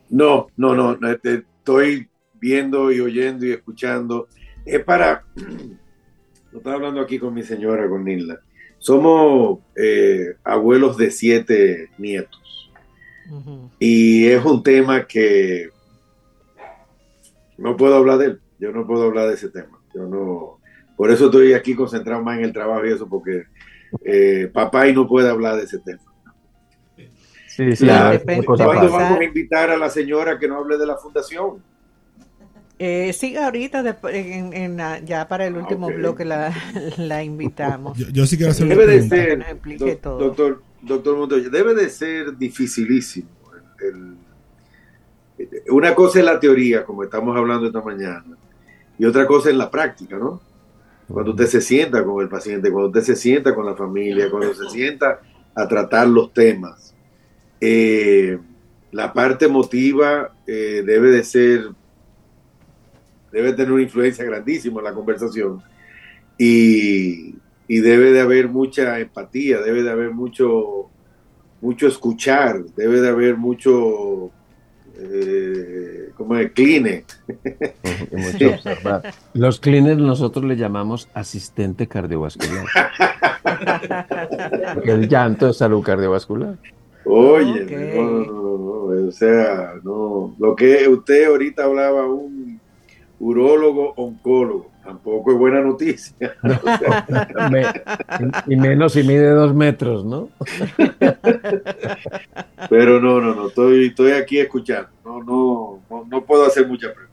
No, 0.08 0.46
no, 0.56 0.74
no, 0.74 0.98
estoy 1.06 2.08
viendo 2.40 2.90
y 2.90 3.00
oyendo 3.00 3.44
y 3.44 3.50
escuchando. 3.50 4.28
Es 4.64 4.82
para, 4.84 5.22
lo 6.50 6.56
estaba 6.60 6.76
hablando 6.76 7.02
aquí 7.02 7.18
con 7.18 7.34
mi 7.34 7.42
señora, 7.42 7.86
con 7.90 8.06
Nilda. 8.06 8.40
Somos 8.78 9.58
eh, 9.76 10.36
abuelos 10.44 10.96
de 10.96 11.10
siete 11.10 11.90
nietos. 11.98 12.65
Y 13.78 14.26
es 14.26 14.44
un 14.44 14.62
tema 14.62 15.06
que 15.06 15.68
no 17.58 17.76
puedo 17.76 17.96
hablar 17.96 18.18
de 18.18 18.26
él. 18.26 18.40
Yo 18.58 18.72
no 18.72 18.86
puedo 18.86 19.04
hablar 19.04 19.28
de 19.28 19.34
ese 19.34 19.48
tema. 19.50 19.78
Yo 19.94 20.02
no. 20.06 20.58
Por 20.96 21.10
eso 21.10 21.26
estoy 21.26 21.52
aquí 21.52 21.74
concentrado 21.74 22.22
más 22.22 22.38
en 22.38 22.44
el 22.44 22.52
trabajo 22.52 22.86
y 22.86 22.92
eso, 22.92 23.08
porque 23.08 23.44
eh, 24.04 24.50
papá 24.52 24.88
y 24.88 24.94
no 24.94 25.06
puede 25.06 25.28
hablar 25.28 25.56
de 25.56 25.64
ese 25.64 25.78
tema. 25.78 26.00
Sí, 27.46 27.74
sí, 27.74 27.86
La- 27.86 28.20
cosa 28.44 28.64
¿Cuándo 28.64 28.90
vamos 28.90 29.18
a 29.18 29.24
invitar 29.24 29.70
a 29.70 29.76
la 29.78 29.88
señora 29.88 30.38
que 30.38 30.46
no 30.48 30.58
hable 30.58 30.76
de 30.76 30.86
la 30.86 30.96
fundación? 30.96 31.62
Eh, 32.78 33.14
sí, 33.14 33.34
ahorita 33.36 33.98
en, 34.12 34.52
en 34.52 35.06
ya 35.06 35.26
para 35.28 35.46
el 35.46 35.56
último 35.56 35.86
ok. 35.88 35.94
bloque 35.94 36.24
la, 36.26 36.52
la 36.98 37.24
invitamos. 37.24 37.96
Yo, 37.96 38.08
yo 38.10 38.26
sí 38.26 38.36
quiero 38.36 38.52
hacer 38.52 38.66
una 38.66 38.74
Debe 38.76 38.86
de 38.86 39.08
ser, 39.08 39.38
Nos 39.38 39.48
explique 39.48 39.84
doc- 39.84 40.00
todo. 40.02 40.18
doctor, 40.18 40.62
doctor 40.82 41.16
Montoya, 41.16 41.48
debe 41.48 41.74
de 41.74 41.88
ser 41.90 42.36
dificilísimo. 42.36 43.28
una 45.68 45.94
cosa 45.94 46.20
es 46.20 46.24
la 46.24 46.40
teoría, 46.40 46.84
como 46.84 47.02
estamos 47.02 47.36
hablando 47.36 47.66
esta 47.66 47.82
mañana, 47.82 48.36
y 48.98 49.04
otra 49.04 49.26
cosa 49.26 49.50
es 49.50 49.56
la 49.56 49.70
práctica, 49.70 50.16
¿no? 50.16 50.40
Cuando 51.08 51.32
usted 51.32 51.46
se 51.46 51.60
sienta 51.60 52.02
con 52.04 52.22
el 52.22 52.28
paciente, 52.28 52.70
cuando 52.70 52.88
usted 52.88 53.02
se 53.02 53.16
sienta 53.16 53.54
con 53.54 53.66
la 53.66 53.76
familia, 53.76 54.30
cuando 54.30 54.54
se 54.54 54.68
sienta 54.70 55.20
a 55.54 55.68
tratar 55.68 56.08
los 56.08 56.32
temas. 56.32 56.94
Eh, 57.60 58.38
la 58.90 59.12
parte 59.12 59.44
emotiva 59.44 60.32
eh, 60.46 60.82
debe 60.84 61.10
de 61.10 61.24
ser, 61.24 61.68
debe 63.30 63.52
tener 63.52 63.72
una 63.72 63.82
influencia 63.82 64.24
grandísima 64.24 64.80
en 64.80 64.84
la 64.84 64.92
conversación 64.92 65.62
y, 66.38 67.34
y 67.68 67.80
debe 67.80 68.12
de 68.12 68.20
haber 68.20 68.48
mucha 68.48 68.98
empatía, 68.98 69.60
debe 69.60 69.82
de 69.82 69.90
haber 69.90 70.12
mucho, 70.12 70.88
mucho 71.60 71.88
escuchar, 71.88 72.64
debe 72.76 73.00
de 73.00 73.08
haber 73.08 73.36
mucho, 73.36 74.30
eh, 74.98 76.10
como 76.16 76.36
el 76.36 76.52
cline. 76.52 77.04
Mucho 78.12 78.50
observar. 78.50 79.02
Los 79.34 79.60
cleaners 79.60 79.98
nosotros 79.98 80.44
le 80.44 80.56
llamamos 80.56 81.08
asistente 81.12 81.86
cardiovascular. 81.86 82.64
Porque 84.74 84.90
el 84.92 85.08
llanto 85.08 85.50
es 85.50 85.58
salud 85.58 85.82
cardiovascular. 85.82 86.56
Oye, 87.04 87.94
no, 87.94 88.02
no, 88.02 88.24
no, 88.24 89.06
o 89.08 89.12
sea, 89.12 89.74
no, 89.84 90.34
lo 90.38 90.56
que 90.56 90.88
usted 90.88 91.26
ahorita 91.26 91.64
hablaba, 91.64 92.06
un 92.06 92.60
urólogo 93.20 93.92
oncólogo, 93.96 94.70
tampoco 94.86 95.32
es 95.32 95.38
buena 95.38 95.60
noticia. 95.60 96.36
Y, 98.46 98.56
menos 98.56 98.92
si 98.92 99.02
mide 99.02 99.30
dos 99.30 99.54
metros, 99.54 100.04
¿no? 100.04 100.28
Pero 102.70 103.00
no, 103.00 103.20
no, 103.20 103.34
no, 103.34 103.48
estoy, 103.48 103.86
estoy 103.86 104.12
aquí 104.12 104.38
escuchando, 104.38 104.88
no, 105.04 105.22
no, 105.22 105.80
no, 105.90 106.04
no 106.08 106.24
puedo 106.24 106.46
hacer 106.46 106.66
mucha 106.66 106.92
pregunta. 106.92 107.12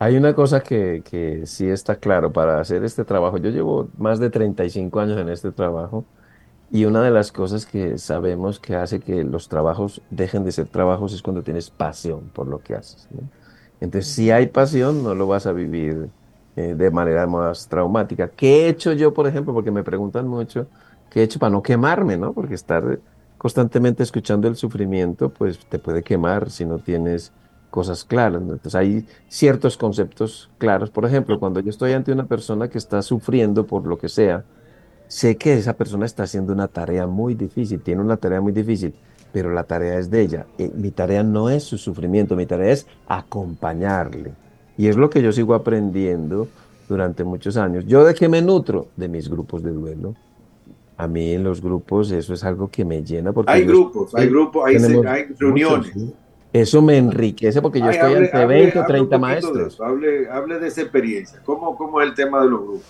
Hay 0.00 0.16
una 0.16 0.34
cosa 0.34 0.60
que, 0.60 1.02
que 1.08 1.46
sí 1.46 1.68
está 1.68 1.96
claro 1.96 2.32
para 2.32 2.60
hacer 2.60 2.84
este 2.84 3.04
trabajo. 3.04 3.38
Yo 3.38 3.50
llevo 3.50 3.88
más 3.98 4.18
de 4.18 4.30
35 4.30 5.00
años 5.00 5.18
en 5.18 5.28
este 5.28 5.50
trabajo 5.50 6.04
y 6.70 6.84
una 6.84 7.02
de 7.02 7.10
las 7.10 7.32
cosas 7.32 7.66
que 7.66 7.98
sabemos 7.98 8.60
que 8.60 8.76
hace 8.76 9.00
que 9.00 9.24
los 9.24 9.48
trabajos 9.48 10.02
dejen 10.10 10.44
de 10.44 10.52
ser 10.52 10.66
trabajos 10.66 11.14
es 11.14 11.22
cuando 11.22 11.42
tienes 11.42 11.70
pasión 11.70 12.30
por 12.32 12.46
lo 12.46 12.60
que 12.60 12.74
haces, 12.74 13.08
¿no? 13.10 13.22
Entonces, 13.80 14.12
si 14.12 14.30
hay 14.30 14.48
pasión, 14.48 15.04
no 15.04 15.14
lo 15.14 15.26
vas 15.26 15.46
a 15.46 15.52
vivir 15.52 16.08
eh, 16.58 16.74
de 16.74 16.90
manera 16.90 17.24
más 17.28 17.68
traumática. 17.68 18.26
¿Qué 18.26 18.66
he 18.66 18.68
hecho 18.70 18.92
yo, 18.92 19.14
por 19.14 19.28
ejemplo? 19.28 19.54
Porque 19.54 19.70
me 19.70 19.84
preguntan 19.84 20.26
mucho, 20.26 20.66
¿qué 21.08 21.20
he 21.20 21.22
hecho 21.22 21.38
para 21.38 21.50
no 21.50 21.62
quemarme, 21.62 22.16
no? 22.16 22.32
Porque 22.32 22.54
estar 22.54 22.98
constantemente 23.36 24.02
escuchando 24.02 24.48
el 24.48 24.56
sufrimiento, 24.56 25.28
pues 25.28 25.60
te 25.68 25.78
puede 25.78 26.02
quemar 26.02 26.50
si 26.50 26.64
no 26.64 26.80
tienes 26.80 27.32
cosas 27.70 28.04
claras. 28.04 28.42
¿no? 28.42 28.54
Entonces 28.54 28.74
hay 28.74 29.06
ciertos 29.28 29.76
conceptos 29.76 30.50
claros. 30.58 30.90
Por 30.90 31.04
ejemplo, 31.04 31.38
cuando 31.38 31.60
yo 31.60 31.70
estoy 31.70 31.92
ante 31.92 32.10
una 32.10 32.26
persona 32.26 32.66
que 32.68 32.78
está 32.78 33.02
sufriendo 33.02 33.64
por 33.64 33.86
lo 33.86 33.96
que 33.96 34.08
sea, 34.08 34.44
sé 35.06 35.36
que 35.36 35.54
esa 35.54 35.74
persona 35.74 36.06
está 36.06 36.24
haciendo 36.24 36.52
una 36.52 36.66
tarea 36.66 37.06
muy 37.06 37.34
difícil, 37.34 37.80
tiene 37.82 38.00
una 38.02 38.16
tarea 38.16 38.40
muy 38.40 38.52
difícil, 38.52 38.96
pero 39.30 39.52
la 39.52 39.62
tarea 39.62 39.96
es 39.96 40.10
de 40.10 40.22
ella. 40.22 40.46
Eh, 40.58 40.72
mi 40.74 40.90
tarea 40.90 41.22
no 41.22 41.50
es 41.50 41.62
su 41.62 41.78
sufrimiento, 41.78 42.34
mi 42.34 42.46
tarea 42.46 42.72
es 42.72 42.88
acompañarle. 43.06 44.32
Y 44.78 44.86
es 44.88 44.96
lo 44.96 45.10
que 45.10 45.20
yo 45.20 45.32
sigo 45.32 45.54
aprendiendo 45.54 46.48
durante 46.88 47.24
muchos 47.24 47.56
años. 47.58 47.84
¿Yo 47.86 48.04
de 48.04 48.14
qué 48.14 48.28
me 48.28 48.40
nutro? 48.40 48.86
De 48.96 49.08
mis 49.08 49.28
grupos 49.28 49.62
de 49.62 49.72
duelo. 49.72 50.14
A 50.96 51.06
mí 51.06 51.32
en 51.32 51.44
los 51.44 51.60
grupos 51.60 52.10
eso 52.12 52.32
es 52.32 52.42
algo 52.44 52.70
que 52.70 52.84
me 52.84 53.02
llena 53.02 53.32
porque 53.32 53.52
Hay 53.52 53.64
grupos, 53.64 54.14
hay 54.14 54.28
grupos, 54.28 54.64
hay, 54.66 54.78
reuniones. 55.38 55.86
muchos, 55.86 55.92
¿sí? 55.92 56.14
Eso 56.52 56.80
me 56.80 56.96
enriquece 56.96 57.60
porque 57.60 57.78
yo 57.78 57.84
Ay, 57.86 57.90
estoy 57.96 58.14
hable- 58.14 58.24
ante 58.26 58.36
hable- 58.38 58.46
20 58.62 58.78
o 58.78 58.82
hable 58.82 58.92
30 58.94 59.16
un 59.16 59.22
poquito 59.22 59.46
de 59.48 59.54
maestros. 59.62 59.80
hable, 59.80 60.30
hable 60.30 60.58
de 60.58 60.66
esa 60.68 60.80
experiencia. 60.80 61.40
¿Cómo, 61.44 61.76
¿Cómo 61.76 62.00
es 62.00 62.08
el 62.08 62.14
tema 62.14 62.42
de 62.42 62.48
los 62.50 62.60
grupos? 62.62 62.82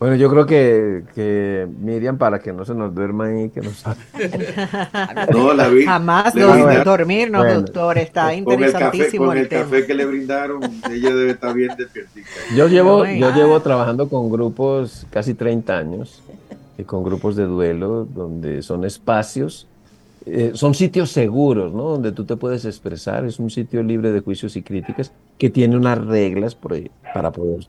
Bueno, 0.00 0.16
yo 0.16 0.30
creo 0.30 0.46
que, 0.46 1.02
que 1.14 1.68
Miriam, 1.78 2.16
para 2.16 2.38
que 2.38 2.54
no 2.54 2.64
se 2.64 2.74
nos 2.74 2.94
duerma 2.94 3.26
ahí, 3.26 3.50
que 3.50 3.60
nos... 3.60 3.84
No, 5.32 5.52
la 5.52 5.68
vi. 5.68 5.84
Jamás 5.84 6.34
le 6.34 6.42
dor- 6.42 6.54
brindaron- 6.54 6.84
dormirnos, 6.84 7.42
Bueno. 7.44 7.60
doctor. 7.60 7.98
Está 7.98 8.22
con 8.22 8.30
el 8.32 8.44
café, 8.44 8.52
interesantísimo 8.54 9.26
con 9.26 9.36
el 9.36 9.42
el 9.42 9.48
tema. 9.50 9.62
café 9.64 9.86
que 9.86 9.94
le 9.94 10.06
brindaron, 10.06 10.62
ella 10.90 11.14
debe 11.14 11.32
estar 11.32 11.54
bien 11.54 11.72
despiertita. 11.76 12.26
Yo 12.56 12.66
llevo, 12.68 13.04
yo 13.04 13.30
llevo 13.34 13.60
trabajando 13.60 14.08
con 14.08 14.30
grupos 14.30 15.06
casi 15.10 15.34
30 15.34 15.76
años, 15.76 16.22
y 16.78 16.84
con 16.84 17.04
grupos 17.04 17.36
de 17.36 17.44
duelo, 17.44 18.06
donde 18.06 18.62
son 18.62 18.86
espacios, 18.86 19.66
eh, 20.24 20.52
son 20.54 20.72
sitios 20.74 21.10
seguros, 21.10 21.74
¿no? 21.74 21.82
Donde 21.82 22.12
tú 22.12 22.24
te 22.24 22.36
puedes 22.36 22.64
expresar, 22.64 23.26
es 23.26 23.38
un 23.38 23.50
sitio 23.50 23.82
libre 23.82 24.12
de 24.12 24.20
juicios 24.20 24.56
y 24.56 24.62
críticas, 24.62 25.12
que 25.36 25.50
tiene 25.50 25.76
unas 25.76 25.98
reglas 26.02 26.54
por 26.54 26.72
ahí 26.72 26.90
para 27.12 27.30
poder 27.32 27.66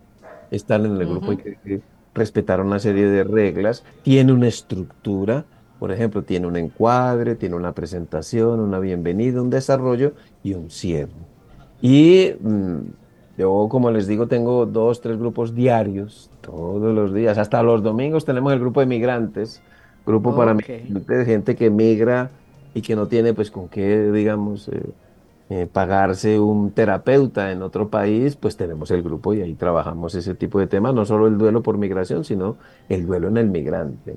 estar 0.49 0.79
en 0.79 0.95
el 0.95 1.05
grupo, 1.05 1.35
que, 1.35 1.57
que 1.63 1.81
respetar 2.13 2.61
una 2.61 2.79
serie 2.79 3.05
de 3.05 3.23
reglas, 3.23 3.83
tiene 4.03 4.33
una 4.33 4.47
estructura, 4.47 5.45
por 5.79 5.91
ejemplo, 5.91 6.23
tiene 6.23 6.47
un 6.47 6.57
encuadre, 6.57 7.35
tiene 7.35 7.55
una 7.55 7.71
presentación, 7.71 8.59
una 8.59 8.79
bienvenida, 8.79 9.41
un 9.41 9.49
desarrollo 9.49 10.13
y 10.43 10.53
un 10.53 10.69
cierre. 10.69 11.11
Y 11.81 12.33
mm, 12.39 12.77
yo, 13.37 13.67
como 13.69 13.89
les 13.89 14.07
digo, 14.07 14.27
tengo 14.27 14.65
dos, 14.65 15.01
tres 15.01 15.17
grupos 15.17 15.55
diarios, 15.55 16.29
todos 16.41 16.93
los 16.93 17.13
días, 17.13 17.37
hasta 17.37 17.63
los 17.63 17.81
domingos 17.81 18.25
tenemos 18.25 18.53
el 18.53 18.59
grupo 18.59 18.81
de 18.81 18.85
migrantes, 18.85 19.61
grupo 20.05 20.35
para 20.35 20.53
migrantes, 20.53 21.25
gente 21.25 21.55
que 21.55 21.69
migra 21.69 22.29
y 22.73 22.81
que 22.81 22.95
no 22.95 23.07
tiene 23.07 23.33
pues 23.33 23.49
con 23.49 23.67
qué, 23.67 24.11
digamos, 24.11 24.67
eh, 24.67 24.83
eh, 25.53 25.67
pagarse 25.67 26.39
un 26.39 26.71
terapeuta 26.71 27.51
en 27.51 27.61
otro 27.61 27.89
país, 27.89 28.37
pues 28.37 28.55
tenemos 28.55 28.89
el 28.89 29.03
grupo 29.03 29.33
y 29.33 29.41
ahí 29.41 29.53
trabajamos 29.53 30.15
ese 30.15 30.33
tipo 30.33 30.59
de 30.59 30.67
temas, 30.67 30.93
no 30.93 31.03
solo 31.03 31.27
el 31.27 31.37
duelo 31.37 31.61
por 31.61 31.77
migración, 31.77 32.23
sino 32.23 32.55
el 32.87 33.05
duelo 33.05 33.27
en 33.27 33.35
el 33.35 33.49
migrante. 33.49 34.15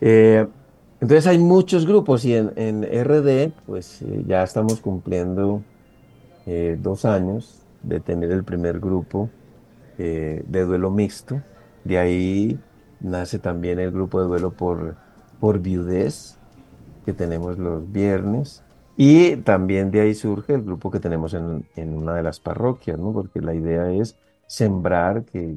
Eh, 0.00 0.44
entonces 1.00 1.28
hay 1.28 1.38
muchos 1.38 1.86
grupos 1.86 2.24
y 2.24 2.34
en, 2.34 2.82
RD, 2.82 3.52
pues 3.64 4.02
eh, 4.02 4.24
ya 4.26 4.42
estamos 4.42 4.80
cumpliendo 4.80 5.62
dos 6.78 7.04
años 7.04 7.62
de 7.84 8.00
tener 8.00 8.32
el 8.32 8.42
primer 8.42 8.80
grupo 8.80 9.30
de 9.96 10.42
duelo 10.64 10.90
mixto. 10.90 11.42
De 11.84 11.96
ahí 11.96 12.58
nace 12.98 13.38
también 13.38 13.78
el 13.78 13.92
grupo 13.92 14.20
de 14.20 14.26
duelo 14.26 14.50
por, 14.50 14.96
por 15.38 15.60
viudez 15.60 16.38
que 17.04 17.12
tenemos 17.12 17.56
los 17.56 17.92
viernes. 17.92 18.64
Y 18.96 19.36
también 19.38 19.90
de 19.90 20.00
ahí 20.00 20.14
surge 20.14 20.54
el 20.54 20.62
grupo 20.62 20.90
que 20.90 21.00
tenemos 21.00 21.34
en, 21.34 21.66
en 21.76 21.94
una 21.96 22.14
de 22.14 22.22
las 22.22 22.40
parroquias, 22.40 22.98
¿no? 22.98 23.12
Porque 23.12 23.40
la 23.40 23.54
idea 23.54 23.92
es 23.92 24.16
sembrar 24.46 25.24
que 25.24 25.56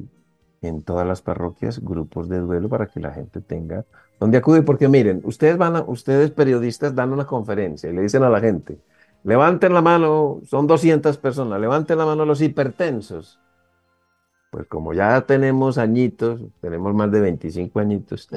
en 0.62 0.82
todas 0.82 1.06
las 1.06 1.22
parroquias 1.22 1.80
grupos 1.80 2.28
de 2.28 2.38
duelo 2.38 2.68
para 2.68 2.86
que 2.86 3.00
la 3.00 3.12
gente 3.12 3.40
tenga 3.40 3.84
donde 4.18 4.38
acudir. 4.38 4.64
Porque 4.64 4.88
miren, 4.88 5.22
ustedes 5.24 5.56
van 5.56 5.76
a, 5.76 5.82
ustedes 5.82 6.30
periodistas 6.30 6.94
dan 6.94 7.12
una 7.12 7.26
conferencia 7.26 7.90
y 7.90 7.94
le 7.94 8.02
dicen 8.02 8.22
a 8.22 8.30
la 8.30 8.40
gente, 8.40 8.78
levanten 9.24 9.74
la 9.74 9.82
mano, 9.82 10.40
son 10.44 10.66
200 10.66 11.16
personas, 11.18 11.60
levanten 11.60 11.98
la 11.98 12.06
mano 12.06 12.24
los 12.24 12.42
hipertensos. 12.42 13.40
Pues 14.50 14.66
como 14.66 14.92
ya 14.92 15.20
tenemos 15.22 15.78
añitos, 15.78 16.42
tenemos 16.60 16.92
más 16.92 17.12
de 17.12 17.20
25 17.20 17.78
añitos, 17.78 18.28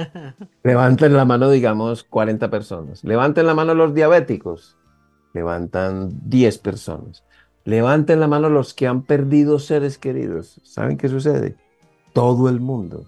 levanten 0.62 1.14
la 1.14 1.24
mano, 1.24 1.50
digamos, 1.50 2.04
40 2.04 2.48
personas. 2.48 3.02
Levanten 3.02 3.44
la 3.44 3.54
mano 3.54 3.74
los 3.74 3.92
diabéticos, 3.92 4.76
levantan 5.34 6.12
10 6.28 6.58
personas. 6.58 7.24
Levanten 7.64 8.20
la 8.20 8.28
mano 8.28 8.48
los 8.48 8.72
que 8.72 8.86
han 8.86 9.02
perdido 9.02 9.58
seres 9.58 9.98
queridos. 9.98 10.60
¿Saben 10.62 10.96
qué 10.96 11.08
sucede? 11.08 11.56
Todo 12.12 12.48
el 12.48 12.60
mundo 12.60 13.04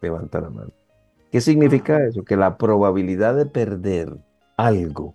levanta 0.00 0.40
la 0.40 0.50
mano. 0.50 0.70
¿Qué 1.32 1.40
significa 1.40 2.04
eso? 2.04 2.24
Que 2.24 2.36
la 2.36 2.58
probabilidad 2.58 3.34
de 3.34 3.46
perder 3.46 4.16
algo 4.56 5.14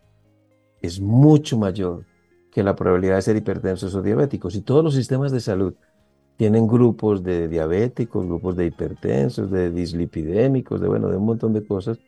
es 0.82 1.00
mucho 1.00 1.58
mayor 1.58 2.06
que 2.52 2.64
la 2.64 2.76
probabilidad 2.76 3.16
de 3.16 3.22
ser 3.22 3.38
hipertensos 3.38 3.96
o 3.96 4.02
diabéticos. 4.02 4.56
Y 4.56 4.62
todos 4.62 4.84
los 4.84 4.96
sistemas 4.96 5.32
de 5.32 5.40
salud 5.40 5.76
tienen 6.41 6.65
grupos 6.65 7.21
de 7.21 7.48
diabéticos, 7.48 8.25
grupos 8.25 8.55
de 8.55 8.65
hipertensos, 8.65 9.51
de 9.51 9.69
dislipidémicos, 9.69 10.81
de 10.81 10.88
bueno, 10.88 11.07
de 11.07 11.17
un 11.17 11.25
montón 11.27 11.53
de 11.53 11.63
cosas, 11.63 12.00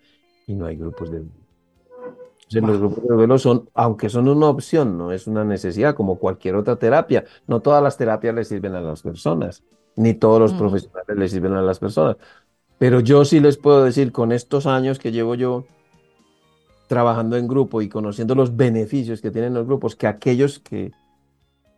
y 0.47 0.55
no 0.55 0.65
hay 0.65 0.75
grupos 0.75 1.11
de 1.11 1.17
entonces, 1.19 2.63
los 2.63 2.79
grupos 2.79 3.03
de 3.03 3.13
duelo 3.13 3.37
son, 3.37 3.69
aunque 3.75 4.09
son 4.09 4.27
una 4.27 4.47
opción, 4.47 4.97
no 4.97 5.11
es 5.11 5.27
una 5.27 5.43
necesidad, 5.43 5.93
como 5.93 6.17
cualquier 6.17 6.55
otra 6.55 6.77
terapia. 6.77 7.25
No 7.45 7.59
todas 7.59 7.83
las 7.83 7.95
terapias 7.95 8.33
le 8.33 8.43
sirven 8.43 8.73
a 8.73 8.81
las 8.81 9.03
personas, 9.03 9.61
ni 9.95 10.15
todos 10.15 10.39
los 10.39 10.53
Mm. 10.55 10.57
profesionales 10.57 11.15
le 11.15 11.29
sirven 11.29 11.53
a 11.53 11.61
las 11.61 11.77
personas. 11.77 12.17
Pero 12.79 13.01
yo 13.01 13.25
sí 13.25 13.39
les 13.39 13.57
puedo 13.57 13.83
decir, 13.83 14.11
con 14.11 14.31
estos 14.31 14.65
años 14.65 14.97
que 14.97 15.11
llevo 15.11 15.35
yo 15.35 15.65
trabajando 16.87 17.37
en 17.37 17.47
grupo 17.47 17.83
y 17.83 17.87
conociendo 17.87 18.33
los 18.33 18.55
beneficios 18.55 19.21
que 19.21 19.29
tienen 19.29 19.53
los 19.53 19.67
grupos, 19.67 19.95
que 19.95 20.07
aquellos 20.07 20.57
que 20.57 20.91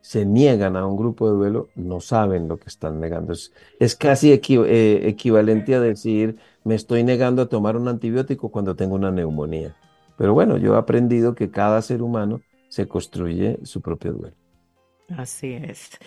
se 0.05 0.24
niegan 0.24 0.75
a 0.75 0.85
un 0.85 0.97
grupo 0.97 1.27
de 1.27 1.35
duelo 1.35 1.67
no 1.74 2.00
saben 2.00 2.47
lo 2.47 2.57
que 2.57 2.67
están 2.67 3.00
negando. 3.00 3.33
Es, 3.79 3.95
casi 3.95 4.31
eh, 4.31 5.00
equivalente 5.07 5.74
a 5.74 5.79
decir, 5.79 6.38
me 6.63 6.75
estoy 6.75 7.03
negando 7.03 7.41
a 7.41 7.50
tomar 7.50 7.75
un 7.75 7.88
antibiótico 7.88 8.50
cuando 8.50 8.75
tengo 8.75 8.93
una 8.93 9.09
neumonía. 9.09 9.75
Pero 10.15 10.35
bueno, 10.35 10.57
yo 10.57 10.75
he 10.75 10.77
aprendido 10.77 11.33
que 11.33 11.50
cada 11.50 11.81
ser 11.81 12.03
humano 12.03 12.41
se 12.67 12.88
construye 12.88 13.57
su 13.63 13.81
propio 13.81 14.13
duelo. 14.13 14.45
Así 15.09 15.53
es. 15.53 16.00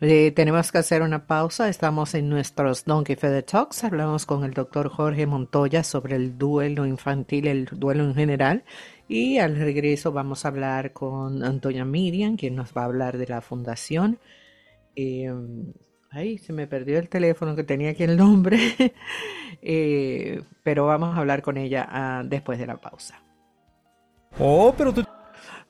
Eh, 0.00 0.32
tenemos 0.32 0.72
que 0.72 0.78
hacer 0.78 1.02
una 1.02 1.26
pausa. 1.26 1.68
Estamos 1.68 2.14
en 2.14 2.28
nuestros 2.28 2.84
Donkey 2.84 3.16
Feather 3.16 3.42
Talks. 3.42 3.84
Hablamos 3.84 4.24
con 4.24 4.44
el 4.44 4.52
doctor 4.52 4.88
Jorge 4.88 5.26
Montoya 5.26 5.82
sobre 5.82 6.16
el 6.16 6.38
duelo 6.38 6.86
infantil, 6.86 7.48
el 7.48 7.66
duelo 7.66 8.04
en 8.04 8.14
general. 8.14 8.64
Y 9.08 9.38
al 9.38 9.56
regreso 9.56 10.10
vamos 10.10 10.44
a 10.44 10.48
hablar 10.48 10.92
con 10.92 11.44
Antonia 11.44 11.84
Miriam, 11.84 12.36
quien 12.36 12.56
nos 12.56 12.72
va 12.72 12.82
a 12.82 12.86
hablar 12.86 13.18
de 13.18 13.26
la 13.26 13.42
fundación. 13.42 14.18
Eh, 14.96 15.30
ay, 16.10 16.38
se 16.38 16.54
me 16.54 16.66
perdió 16.66 16.98
el 16.98 17.10
teléfono 17.10 17.54
que 17.54 17.64
tenía 17.64 17.90
aquí 17.90 18.04
el 18.04 18.16
nombre. 18.16 18.58
Eh, 19.68 20.42
pero 20.62 20.86
vamos 20.86 21.16
a 21.16 21.18
hablar 21.18 21.42
con 21.42 21.56
ella 21.56 21.88
ah, 21.90 22.22
después 22.24 22.58
de 22.58 22.66
la 22.66 22.76
pausa. 22.76 23.20
Oh, 24.38 24.72
pero 24.76 24.92
tú 24.92 25.02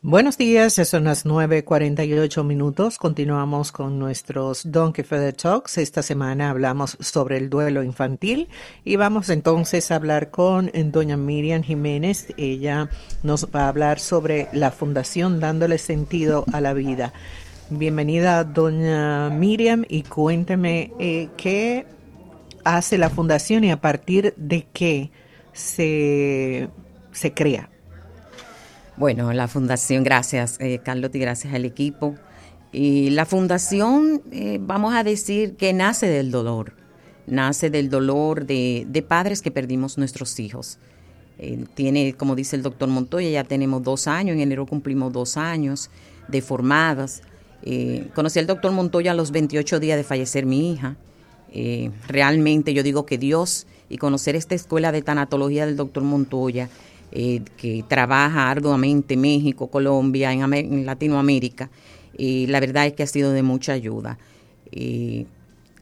Buenos 0.09 0.39
días, 0.39 0.77
ya 0.77 0.85
son 0.85 1.03
las 1.03 1.27
9.48 1.27 2.45
minutos. 2.45 2.97
Continuamos 2.97 3.73
con 3.73 3.99
nuestros 3.99 4.71
Donkey 4.71 5.03
Feather 5.03 5.35
Talks. 5.35 5.79
Esta 5.79 6.01
semana 6.01 6.51
hablamos 6.51 6.97
sobre 7.01 7.39
el 7.39 7.51
duelo 7.51 7.83
infantil 7.83 8.49
y 8.85 8.95
vamos 8.95 9.31
entonces 9.31 9.91
a 9.91 9.97
hablar 9.97 10.31
con 10.31 10.71
doña 10.93 11.17
Miriam 11.17 11.65
Jiménez. 11.65 12.29
Ella 12.37 12.89
nos 13.25 13.49
va 13.53 13.63
a 13.65 13.69
hablar 13.69 13.99
sobre 13.99 14.47
la 14.53 14.71
fundación 14.71 15.41
dándole 15.41 15.77
sentido 15.77 16.45
a 16.53 16.61
la 16.61 16.73
vida. 16.73 17.13
Bienvenida, 17.71 18.45
doña 18.45 19.29
Miriam, 19.31 19.85
y 19.89 20.05
cuénteme 20.05 20.93
eh, 21.01 21.31
qué 21.37 21.85
hace 22.63 22.97
la 22.97 23.11
fundación 23.11 23.65
y 23.65 23.73
a 23.73 23.81
partir 23.81 24.35
de 24.37 24.69
qué 24.73 25.11
se, 25.53 26.69
se 27.11 27.35
crea. 27.35 27.71
Bueno, 28.97 29.31
la 29.35 29.47
fundación, 29.47 30.05
gracias 30.05 30.57
eh, 30.59 30.81
Carlos 30.83 31.11
y 31.13 31.19
gracias 31.19 31.53
al 31.53 31.67
equipo. 31.67 32.15
Y 32.73 33.11
la 33.11 33.27
fundación, 33.27 34.23
eh, 34.33 34.59
vamos 34.59 34.95
a 34.95 35.05
decir 35.05 35.57
que 35.57 35.75
nace 35.75 36.07
del 36.07 36.31
dolor, 36.31 36.73
nace 37.27 37.69
del 37.69 37.91
dolor 37.91 38.47
de, 38.47 39.05
padres 39.07 39.43
que 39.43 39.51
perdimos 39.51 39.99
nuestros 39.99 40.41
hijos. 40.41 40.79
Eh, 41.39 41.67
tiene, 41.75 42.15
como 42.15 42.35
dice 42.35 42.57
el 42.57 42.63
doctor 42.63 42.89
Montoya, 42.89 43.29
ya 43.29 43.45
tenemos 43.45 43.83
dos 43.83 44.09
años, 44.09 44.35
en 44.35 44.41
enero 44.41 44.65
cumplimos 44.65 45.13
dos 45.13 45.37
años 45.37 45.91
de 46.29 46.41
formadas. 46.41 47.23
conocí 48.15 48.39
al 48.39 48.47
doctor 48.47 48.73
Montoya 48.73 49.11
a 49.11 49.15
los 49.15 49.31
28 49.31 49.79
días 49.79 49.99
de 49.99 50.05
fallecer 50.05 50.47
mi 50.47 50.73
hija. 50.73 50.97
realmente 52.09 52.73
yo 52.73 52.83
digo 52.83 53.05
que 53.05 53.19
Dios 53.19 53.67
y 53.91 53.99
conocer 53.99 54.37
esta 54.37 54.55
escuela 54.55 54.91
de 54.91 55.03
tanatología 55.03 55.67
del 55.67 55.77
doctor 55.77 56.03
Montoya 56.03 56.71
eh, 57.13 57.43
que 57.57 57.85
trabaja 57.89 58.51
arduamente 58.51 59.15
en 59.15 59.21
México, 59.21 59.69
Colombia, 59.69 60.33
en, 60.33 60.87
Latinoamérica. 60.87 61.71
y 62.17 62.47
la 62.47 62.61
verdad 62.61 62.87
es 62.87 62.95
que 62.95 63.03
ha 63.03 63.07
sido 63.07 63.33
de 63.33 63.43
mucha 63.43 63.73
ayuda. 63.73 64.19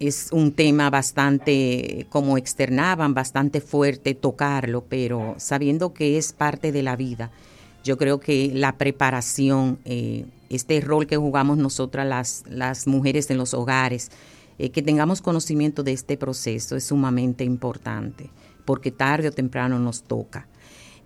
es 0.00 0.28
un 0.32 0.52
tema 0.52 0.90
bastante, 0.90 2.06
como 2.10 2.36
externaban, 2.36 3.14
bastante 3.14 3.60
fuerte 3.60 4.14
tocarlo, 4.14 4.84
pero 4.88 5.34
sabiendo 5.38 5.94
que 5.94 6.18
es 6.18 6.32
parte 6.32 6.72
de 6.72 6.82
la 6.82 6.96
vida, 6.96 7.30
yo 7.84 7.98
creo 7.98 8.18
que 8.18 8.50
la 8.52 8.78
preparación, 8.78 9.78
eh, 9.84 10.24
este 10.48 10.80
rol 10.80 11.06
que 11.06 11.18
jugamos 11.18 11.58
nosotras 11.58 12.06
las, 12.06 12.44
las 12.48 12.86
mujeres 12.86 13.30
en 13.30 13.36
los 13.36 13.52
hogares, 13.52 14.10
eh, 14.58 14.70
que 14.70 14.82
tengamos 14.82 15.20
conocimiento 15.20 15.82
de 15.82 15.92
este 15.92 16.16
proceso 16.16 16.76
es 16.76 16.84
sumamente 16.84 17.44
importante, 17.44 18.30
porque 18.64 18.90
tarde 18.90 19.28
o 19.28 19.32
temprano 19.32 19.78
nos 19.78 20.02
toca. 20.02 20.48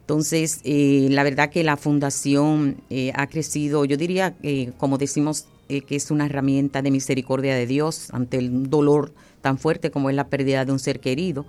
Entonces, 0.08 0.62
eh, 0.64 1.08
la 1.10 1.22
verdad 1.22 1.50
que 1.50 1.62
la 1.62 1.76
fundación 1.76 2.80
eh, 2.88 3.12
ha 3.14 3.26
crecido, 3.26 3.84
yo 3.84 3.98
diría, 3.98 4.34
eh, 4.42 4.72
como 4.78 4.96
decimos, 4.96 5.48
que 5.68 5.96
es 5.96 6.10
una 6.10 6.24
herramienta 6.24 6.80
de 6.80 6.90
misericordia 6.90 7.54
de 7.54 7.66
Dios 7.66 8.08
ante 8.14 8.38
el 8.38 8.70
dolor 8.70 9.12
tan 9.42 9.58
fuerte 9.58 9.90
como 9.90 10.08
es 10.08 10.16
la 10.16 10.28
pérdida 10.28 10.64
de 10.64 10.72
un 10.72 10.78
ser 10.78 11.00
querido. 11.00 11.44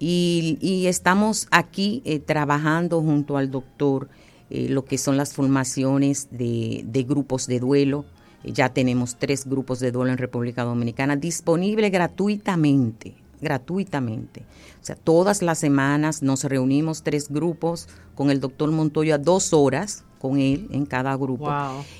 Y, 0.00 0.86
estamos 0.88 1.46
aquí 1.52 2.02
trabajando 2.26 3.00
junto 3.02 3.36
al 3.36 3.52
doctor 3.52 4.08
lo 4.50 4.84
que 4.84 4.98
son 4.98 5.16
las 5.16 5.32
formaciones 5.32 6.26
de, 6.32 6.82
de 6.88 7.04
grupos 7.04 7.46
de 7.46 7.60
duelo. 7.60 8.04
Ya 8.42 8.70
tenemos 8.70 9.16
tres 9.16 9.46
grupos 9.46 9.78
de 9.78 9.92
duelo 9.92 10.10
en 10.10 10.18
República 10.18 10.64
Dominicana 10.64 11.14
disponibles 11.14 11.92
gratuitamente 11.92 13.14
gratuitamente. 13.40 14.40
O 14.80 14.84
sea, 14.86 14.96
todas 14.96 15.42
las 15.42 15.58
semanas 15.58 16.22
nos 16.22 16.44
reunimos 16.44 17.02
tres 17.02 17.28
grupos 17.28 17.88
con 18.14 18.30
el 18.30 18.40
doctor 18.40 18.70
Montoya, 18.70 19.18
dos 19.18 19.52
horas 19.52 20.04
con 20.18 20.38
él 20.38 20.68
en 20.72 20.86
cada 20.86 21.14
grupo. 21.16 21.50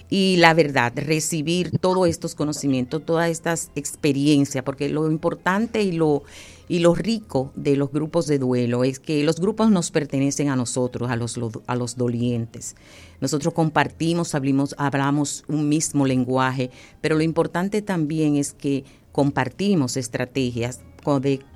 Y 0.08 0.36
la 0.38 0.54
verdad, 0.54 0.92
recibir 0.96 1.78
todos 1.78 2.08
estos 2.08 2.34
conocimientos, 2.34 3.04
todas 3.04 3.30
estas 3.30 3.70
experiencias, 3.74 4.64
porque 4.64 4.88
lo 4.88 5.10
importante 5.10 5.82
y 5.82 5.92
lo, 5.92 6.22
y 6.68 6.80
lo 6.80 6.94
rico 6.94 7.52
de 7.54 7.76
los 7.76 7.92
grupos 7.92 8.26
de 8.26 8.38
duelo 8.38 8.84
es 8.84 8.98
que 8.98 9.22
los 9.22 9.40
grupos 9.40 9.70
nos 9.70 9.90
pertenecen 9.90 10.48
a 10.48 10.56
nosotros, 10.56 11.10
a 11.10 11.16
los, 11.16 11.38
a 11.66 11.76
los 11.76 11.96
dolientes. 11.96 12.76
Nosotros 13.20 13.54
compartimos, 13.54 14.34
hablamos, 14.34 14.74
hablamos 14.78 15.44
un 15.48 15.68
mismo 15.68 16.06
lenguaje, 16.06 16.70
pero 17.00 17.16
lo 17.16 17.22
importante 17.22 17.82
también 17.82 18.36
es 18.36 18.52
que 18.52 18.84
compartimos 19.12 19.96
estrategias 19.96 20.80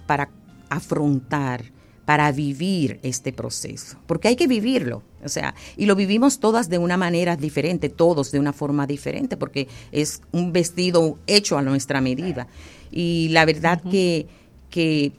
para 0.06 0.30
afrontar, 0.68 1.64
para 2.04 2.32
vivir 2.32 2.98
este 3.02 3.32
proceso, 3.32 3.98
porque 4.06 4.28
hay 4.28 4.36
que 4.36 4.46
vivirlo, 4.46 5.02
o 5.24 5.28
sea, 5.28 5.54
y 5.76 5.86
lo 5.86 5.94
vivimos 5.94 6.40
todas 6.40 6.68
de 6.68 6.78
una 6.78 6.96
manera 6.96 7.36
diferente, 7.36 7.88
todos 7.88 8.32
de 8.32 8.40
una 8.40 8.52
forma 8.52 8.86
diferente, 8.86 9.36
porque 9.36 9.68
es 9.92 10.22
un 10.32 10.52
vestido 10.52 11.18
hecho 11.26 11.58
a 11.58 11.62
nuestra 11.62 12.00
medida. 12.00 12.46
Y 12.90 13.28
la 13.30 13.44
verdad 13.44 13.82
que, 13.82 14.26
que 14.70 15.12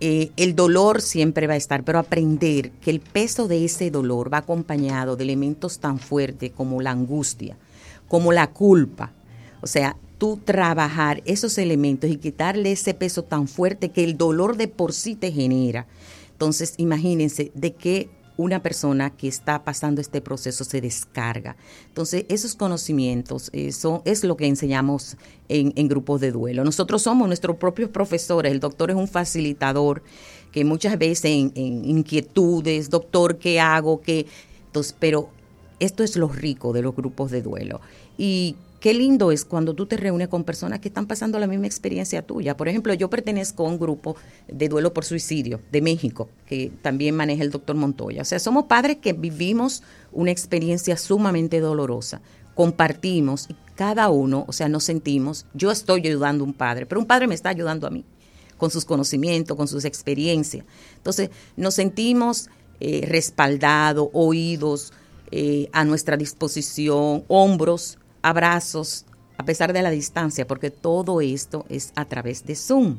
eh, 0.00 0.30
el 0.36 0.56
dolor 0.56 1.00
siempre 1.00 1.46
va 1.46 1.54
a 1.54 1.58
estar, 1.58 1.84
pero 1.84 1.98
aprender 1.98 2.70
que 2.72 2.90
el 2.90 3.00
peso 3.00 3.48
de 3.48 3.64
ese 3.64 3.90
dolor 3.90 4.32
va 4.32 4.38
acompañado 4.38 5.16
de 5.16 5.24
elementos 5.24 5.80
tan 5.80 5.98
fuertes 5.98 6.52
como 6.52 6.80
la 6.80 6.92
angustia, 6.92 7.56
como 8.08 8.32
la 8.32 8.48
culpa. 8.48 9.12
O 9.60 9.66
sea, 9.66 9.96
tú 10.22 10.38
trabajar 10.44 11.20
esos 11.24 11.58
elementos 11.58 12.08
y 12.08 12.16
quitarle 12.16 12.70
ese 12.70 12.94
peso 12.94 13.24
tan 13.24 13.48
fuerte 13.48 13.88
que 13.88 14.04
el 14.04 14.16
dolor 14.16 14.56
de 14.56 14.68
por 14.68 14.92
sí 14.92 15.16
te 15.16 15.32
genera. 15.32 15.88
Entonces, 16.30 16.74
imagínense 16.76 17.50
de 17.56 17.72
qué 17.74 18.08
una 18.36 18.62
persona 18.62 19.10
que 19.10 19.26
está 19.26 19.64
pasando 19.64 20.00
este 20.00 20.20
proceso 20.20 20.62
se 20.62 20.80
descarga. 20.80 21.56
Entonces, 21.88 22.24
esos 22.28 22.54
conocimientos 22.54 23.50
eso 23.52 24.00
es 24.04 24.22
lo 24.22 24.36
que 24.36 24.46
enseñamos 24.46 25.16
en, 25.48 25.88
grupos 25.88 26.20
de 26.20 26.30
duelo. 26.30 26.62
Nosotros 26.62 27.02
somos 27.02 27.26
nuestros 27.26 27.56
propios 27.56 27.90
profesores. 27.90 28.52
El 28.52 28.60
doctor 28.60 28.90
es 28.92 28.96
un 28.96 29.08
facilitador 29.08 30.04
que 30.52 30.64
muchas 30.64 30.96
veces 30.98 31.32
en, 31.32 31.50
en 31.56 31.84
inquietudes, 31.84 32.90
doctor, 32.90 33.38
¿qué 33.38 33.58
hago? 33.58 34.00
¿Qué? 34.00 34.26
Entonces, 34.66 34.94
pero 34.96 35.30
esto 35.80 36.04
es 36.04 36.14
lo 36.16 36.28
rico 36.28 36.72
de 36.72 36.82
los 36.82 36.94
grupos 36.94 37.32
de 37.32 37.42
duelo. 37.42 37.80
Y 38.16 38.54
Qué 38.82 38.94
lindo 38.94 39.30
es 39.30 39.44
cuando 39.44 39.74
tú 39.74 39.86
te 39.86 39.96
reúnes 39.96 40.26
con 40.26 40.42
personas 40.42 40.80
que 40.80 40.88
están 40.88 41.06
pasando 41.06 41.38
la 41.38 41.46
misma 41.46 41.68
experiencia 41.68 42.20
tuya. 42.26 42.56
Por 42.56 42.66
ejemplo, 42.68 42.92
yo 42.94 43.08
pertenezco 43.08 43.64
a 43.64 43.68
un 43.68 43.78
grupo 43.78 44.16
de 44.48 44.68
duelo 44.68 44.92
por 44.92 45.04
suicidio 45.04 45.60
de 45.70 45.80
México, 45.80 46.28
que 46.46 46.72
también 46.82 47.14
maneja 47.14 47.44
el 47.44 47.52
doctor 47.52 47.76
Montoya. 47.76 48.22
O 48.22 48.24
sea, 48.24 48.40
somos 48.40 48.64
padres 48.64 48.96
que 48.96 49.12
vivimos 49.12 49.84
una 50.10 50.32
experiencia 50.32 50.96
sumamente 50.96 51.60
dolorosa. 51.60 52.22
Compartimos 52.56 53.48
y 53.48 53.54
cada 53.76 54.10
uno, 54.10 54.46
o 54.48 54.52
sea, 54.52 54.68
nos 54.68 54.82
sentimos, 54.82 55.46
yo 55.54 55.70
estoy 55.70 56.00
ayudando 56.04 56.42
a 56.42 56.48
un 56.48 56.52
padre, 56.52 56.84
pero 56.84 57.00
un 57.00 57.06
padre 57.06 57.28
me 57.28 57.36
está 57.36 57.50
ayudando 57.50 57.86
a 57.86 57.90
mí, 57.90 58.04
con 58.56 58.72
sus 58.72 58.84
conocimientos, 58.84 59.56
con 59.56 59.68
sus 59.68 59.84
experiencias. 59.84 60.64
Entonces, 60.96 61.30
nos 61.56 61.74
sentimos 61.74 62.50
eh, 62.80 63.04
respaldados, 63.06 64.08
oídos, 64.12 64.92
eh, 65.30 65.68
a 65.72 65.84
nuestra 65.84 66.16
disposición, 66.16 67.24
hombros 67.28 67.98
abrazos, 68.22 69.04
a 69.36 69.44
pesar 69.44 69.72
de 69.72 69.82
la 69.82 69.90
distancia, 69.90 70.46
porque 70.46 70.70
todo 70.70 71.20
esto 71.20 71.66
es 71.68 71.92
a 71.96 72.04
través 72.04 72.46
de 72.46 72.54
Zoom. 72.54 72.98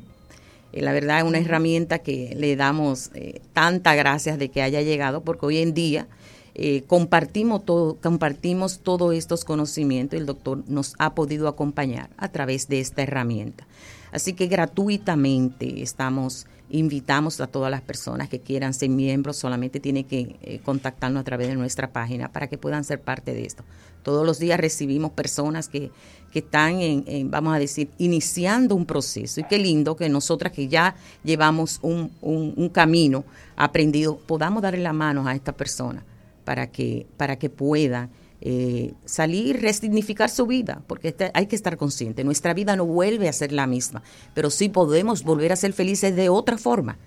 Eh, 0.72 0.82
la 0.82 0.92
verdad 0.92 1.20
es 1.20 1.24
una 1.24 1.40
herramienta 1.40 2.00
que 2.00 2.36
le 2.38 2.56
damos 2.56 3.12
eh, 3.14 3.42
tantas 3.54 3.96
gracias 3.96 4.38
de 4.38 4.50
que 4.50 4.62
haya 4.62 4.82
llegado, 4.82 5.22
porque 5.22 5.46
hoy 5.46 5.58
en 5.60 5.74
día 5.74 6.08
eh, 6.56 6.84
compartimos, 6.86 7.66
todo, 7.66 7.96
compartimos 7.96 8.80
todos 8.80 9.16
estos 9.16 9.44
conocimientos 9.44 10.18
y 10.18 10.20
el 10.20 10.28
doctor 10.28 10.64
nos 10.68 10.94
ha 11.00 11.16
podido 11.16 11.48
acompañar 11.48 12.10
a 12.18 12.30
través 12.30 12.68
de 12.68 12.80
esta 12.80 13.02
herramienta. 13.02 13.66
Así 14.12 14.34
que 14.34 14.46
gratuitamente 14.46 15.82
estamos, 15.82 16.46
invitamos 16.70 17.42
a 17.42 17.48
todas 17.48 17.72
las 17.72 17.82
personas 17.82 18.30
que 18.30 18.40
quieran 18.40 18.76
ser 18.76 18.90
miembros, 18.90 19.38
solamente 19.38 19.80
tienen 19.80 20.04
que 20.04 20.38
eh, 20.44 20.60
contactarnos 20.64 21.22
a 21.22 21.24
través 21.24 21.48
de 21.48 21.56
nuestra 21.56 21.92
página 21.92 22.32
para 22.32 22.48
que 22.48 22.60
puedan 22.60 22.84
ser 22.84 23.02
parte 23.02 23.34
de 23.34 23.46
esto. 23.46 23.64
Todos 24.04 24.24
los 24.24 24.38
días 24.38 24.60
recibimos 24.60 25.12
personas 25.12 25.70
que, 25.70 25.90
que 26.32 26.40
están, 26.40 26.82
en, 26.82 27.32
vamos 27.32 27.56
a 27.56 27.60
decir, 27.60 27.90
iniciando 27.98 28.76
un 28.76 28.86
proceso. 28.86 29.40
Y 29.40 29.46
qué 29.46 29.58
lindo 29.58 29.96
que 29.96 30.10
nosotras 30.10 30.52
que 30.52 30.68
ya 30.68 30.94
llevamos 31.24 31.80
un, 31.82 32.12
un, 32.22 32.70
camino 32.70 33.24
aprendido, 33.56 34.18
podamos 34.18 34.62
darle 34.62 34.82
la 34.82 34.94
mano 34.94 35.26
a 35.26 35.34
esta 35.34 35.54
persona 35.54 36.04
para 36.44 36.72
que, 36.72 37.08
para 37.18 37.38
que 37.38 37.50
pueda 37.50 38.10
eh, 38.46 38.94
salir, 39.06 39.62
resignificar 39.62 40.30
su 40.30 40.46
vida, 40.46 40.82
porque 40.88 41.08
este, 41.08 41.32
hay 41.34 41.48
que 41.48 41.56
estar 41.56 41.78
consciente. 41.78 42.26
Nuestra 42.26 42.54
vida 42.54 42.76
no 42.76 42.86
vuelve 42.86 43.30
a 43.30 43.34
ser 43.34 43.54
la 43.54 43.68
misma, 43.68 44.04
pero 44.34 44.50
sí 44.50 44.68
podemos 44.68 45.24
volver 45.24 45.54
a 45.54 45.56
ser 45.56 45.72
felices 45.72 46.14
de 46.14 46.28
otra 46.28 46.58
forma, 46.58 46.98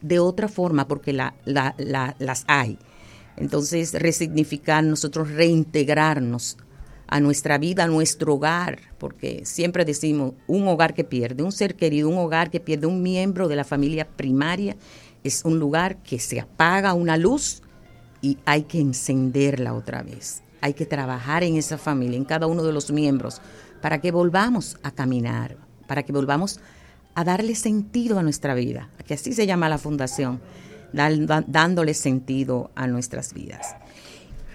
de 0.00 0.20
otra 0.20 0.48
forma, 0.48 0.88
porque 0.88 1.12
la, 1.12 1.34
la, 1.44 1.74
las 2.18 2.44
hay. 2.46 2.78
Entonces, 3.36 3.92
resignificar, 3.92 4.82
nosotros 4.84 5.30
reintegrarnos 5.30 6.56
a 7.08 7.20
nuestra 7.20 7.58
vida, 7.58 7.84
a 7.84 7.88
nuestro 7.88 8.36
hogar, 8.36 8.78
porque 8.96 9.42
siempre 9.44 9.84
decimos, 9.84 10.32
un 10.46 10.66
hogar 10.66 10.94
que 10.94 11.04
pierde, 11.04 11.42
un 11.42 11.52
ser 11.52 11.76
querido, 11.76 12.08
un 12.08 12.16
hogar 12.16 12.50
que 12.50 12.58
pierde 12.58 12.86
un 12.86 13.02
miembro 13.02 13.48
de 13.48 13.56
la 13.56 13.64
familia 13.64 14.08
primaria, 14.08 14.76
es 15.22 15.44
un 15.44 15.58
lugar 15.58 16.02
que 16.02 16.18
se 16.18 16.40
apaga 16.40 16.94
una 16.94 17.18
luz 17.18 17.62
y 18.20 18.38
hay 18.44 18.62
que 18.62 18.80
encenderla 18.80 19.74
otra 19.74 20.02
vez. 20.02 20.42
Hay 20.60 20.74
que 20.74 20.86
trabajar 20.86 21.44
en 21.44 21.56
esa 21.56 21.78
familia, 21.78 22.16
en 22.16 22.24
cada 22.24 22.46
uno 22.46 22.62
de 22.62 22.72
los 22.72 22.90
miembros, 22.90 23.40
para 23.80 24.00
que 24.00 24.10
volvamos 24.10 24.78
a 24.82 24.90
caminar, 24.90 25.56
para 25.86 26.02
que 26.02 26.12
volvamos 26.12 26.60
a 27.14 27.24
darle 27.24 27.54
sentido 27.54 28.18
a 28.18 28.22
nuestra 28.22 28.54
vida, 28.54 28.90
que 29.06 29.14
así 29.14 29.32
se 29.32 29.46
llama 29.46 29.68
la 29.68 29.78
fundación, 29.78 30.40
dándole 30.92 31.94
sentido 31.94 32.70
a 32.74 32.86
nuestras 32.86 33.32
vidas. 33.32 33.76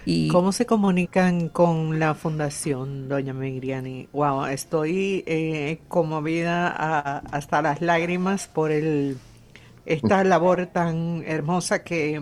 Y 0.06 0.30
¿Cómo 0.30 0.52
se 0.52 0.65
comunican 0.65 1.50
con 1.50 2.00
la 2.00 2.15
fundación, 2.15 3.08
doña 3.08 3.34
Miriani? 3.34 4.10
Wow, 4.13 4.45
estoy 4.45 5.24
eh, 5.28 5.80
conmovida 5.88 7.17
hasta 7.19 7.62
las 7.62 7.82
lágrimas 7.82 8.47
por 8.47 8.71
el 8.71 9.17
esta 9.86 10.24
labor 10.24 10.67
tan 10.67 11.24
hermosa 11.26 11.84
que, 11.84 12.20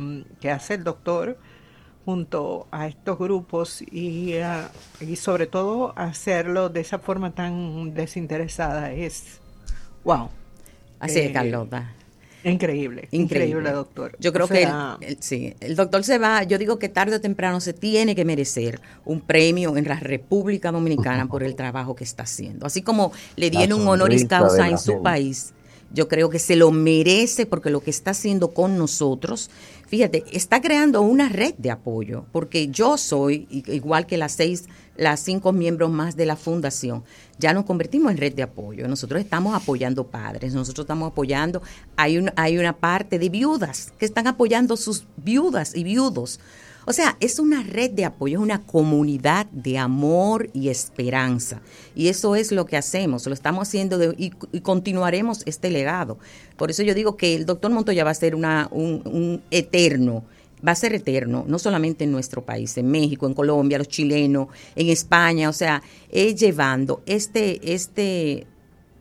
hace 0.51 0.75
el 0.75 0.83
doctor 0.83 1.37
junto 2.05 2.67
a 2.71 2.87
estos 2.87 3.19
grupos 3.19 3.81
y, 3.81 4.37
ah, 4.37 4.71
y 4.99 5.15
sobre 5.15 5.47
todo 5.47 5.93
hacerlo 5.97 6.69
de 6.69 6.81
esa 6.81 6.99
forma 6.99 7.31
tan 7.31 7.93
desinteresada 7.93 8.91
es 8.91 9.39
wow. 10.03 10.29
Así 10.99 11.19
es, 11.19 11.29
eh, 11.29 11.33
Carlota. 11.33 11.93
Increíble, 12.43 13.09
increíble, 13.11 13.69
doctor. 13.71 14.15
Yo 14.19 14.31
creo 14.31 14.47
que 14.47 14.63
el, 15.01 15.17
sí, 15.19 15.53
el 15.59 15.75
doctor 15.75 16.05
se 16.05 16.17
va, 16.17 16.43
yo 16.43 16.57
digo 16.57 16.79
que 16.79 16.87
tarde 16.87 17.17
o 17.17 17.21
temprano 17.21 17.59
se 17.59 17.73
tiene 17.73 18.15
que 18.15 18.23
merecer 18.23 18.79
un 19.03 19.19
premio 19.19 19.75
en 19.75 19.85
la 19.85 19.99
República 19.99 20.71
Dominicana 20.71 21.25
por 21.29 21.43
el 21.43 21.55
trabajo 21.55 21.95
que 21.95 22.05
está 22.05 22.23
haciendo. 22.23 22.65
Así 22.65 22.81
como 22.81 23.11
le 23.35 23.49
dieron 23.49 23.81
un 23.81 23.87
honoris 23.87 24.25
causa 24.25 24.69
en 24.69 24.77
su 24.77 25.01
país, 25.03 25.53
yo 25.91 26.07
creo 26.07 26.29
que 26.29 26.39
se 26.39 26.55
lo 26.55 26.71
merece 26.71 27.45
porque 27.45 27.69
lo 27.69 27.81
que 27.81 27.89
está 27.89 28.11
haciendo 28.11 28.53
con 28.53 28.77
nosotros, 28.77 29.49
fíjate, 29.87 30.23
está 30.31 30.61
creando 30.61 31.01
una 31.01 31.29
red 31.29 31.55
de 31.57 31.71
apoyo, 31.71 32.25
porque 32.31 32.67
yo 32.67 32.97
soy, 32.97 33.47
igual 33.49 34.05
que 34.05 34.17
las 34.17 34.33
seis, 34.33 34.65
las 34.95 35.19
cinco 35.19 35.51
miembros 35.51 35.89
más 35.89 36.15
de 36.15 36.25
la 36.25 36.35
fundación, 36.35 37.03
ya 37.37 37.53
nos 37.53 37.65
convertimos 37.65 38.11
en 38.11 38.17
red 38.17 38.33
de 38.33 38.43
apoyo. 38.43 38.87
Nosotros 38.87 39.21
estamos 39.21 39.55
apoyando 39.55 40.07
padres, 40.07 40.53
nosotros 40.53 40.83
estamos 40.83 41.11
apoyando, 41.11 41.61
hay, 41.95 42.17
un, 42.17 42.31
hay 42.35 42.57
una 42.57 42.77
parte 42.77 43.17
de 43.17 43.29
viudas 43.29 43.93
que 43.97 44.05
están 44.05 44.27
apoyando 44.27 44.77
sus 44.77 45.05
viudas 45.17 45.75
y 45.75 45.83
viudos 45.83 46.39
o 46.89 46.93
sea, 46.93 47.17
es 47.19 47.37
una 47.37 47.61
red 47.61 47.91
de 47.91 48.03
apoyo, 48.03 48.39
es 48.39 48.43
una 48.43 48.63
comunidad 48.65 49.45
de 49.51 49.77
amor 49.77 50.49
y 50.53 50.69
esperanza. 50.69 51.61
Y 51.93 52.07
eso 52.07 52.35
es 52.35 52.51
lo 52.51 52.65
que 52.65 52.77
hacemos, 52.77 53.27
lo 53.27 53.33
estamos 53.35 53.67
haciendo 53.67 54.11
y, 54.17 54.31
continuaremos 54.63 55.43
este 55.45 55.69
legado. 55.69 56.17
Por 56.57 56.71
eso 56.71 56.81
yo 56.81 56.95
digo 56.95 57.15
que 57.15 57.35
el 57.35 57.45
doctor 57.45 57.69
Montoya 57.69 58.03
va 58.03 58.09
a 58.09 58.15
ser 58.15 58.33
un, 58.33 59.43
eterno 59.51 60.23
va 60.67 60.71
a 60.71 60.75
ser 60.75 60.93
eterno, 60.93 61.45
no 61.47 61.59
solamente 61.59 62.05
en 62.05 62.11
nuestro 62.11 62.43
país, 62.43 62.75
en 62.77 62.89
México, 62.89 63.27
en 63.27 63.35
Colombia, 63.35 63.77
los 63.77 63.87
chilenos, 63.87 64.47
en 64.75 64.89
España, 64.89 65.47
o 65.47 65.53
sea, 65.53 65.81
es 66.11 66.35
llevando 66.35 67.01
este, 67.05 67.71
este, 67.71 68.45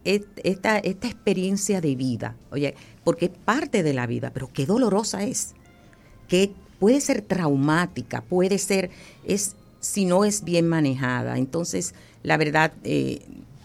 esta, 0.04 0.78
esta 0.78 1.08
experiencia 1.08 1.80
de 1.80 1.96
vida, 1.96 2.36
oye, 2.52 2.74
porque 3.02 3.24
es 3.24 3.32
parte 3.44 3.82
de 3.82 3.92
la 3.92 4.06
vida, 4.06 4.30
pero 4.32 4.50
qué 4.52 4.66
dolorosa 4.66 5.24
es, 5.24 5.54
qué 6.28 6.52
puede 6.78 7.00
ser 7.00 7.22
traumática, 7.22 8.22
puede 8.22 8.58
ser, 8.58 8.90
es 9.24 9.54
si 9.80 10.04
no 10.04 10.24
es 10.24 10.44
bien 10.44 10.68
manejada. 10.68 11.38
Entonces, 11.38 11.94
la 12.22 12.36
verdad, 12.36 12.72
eh, 12.84 13.20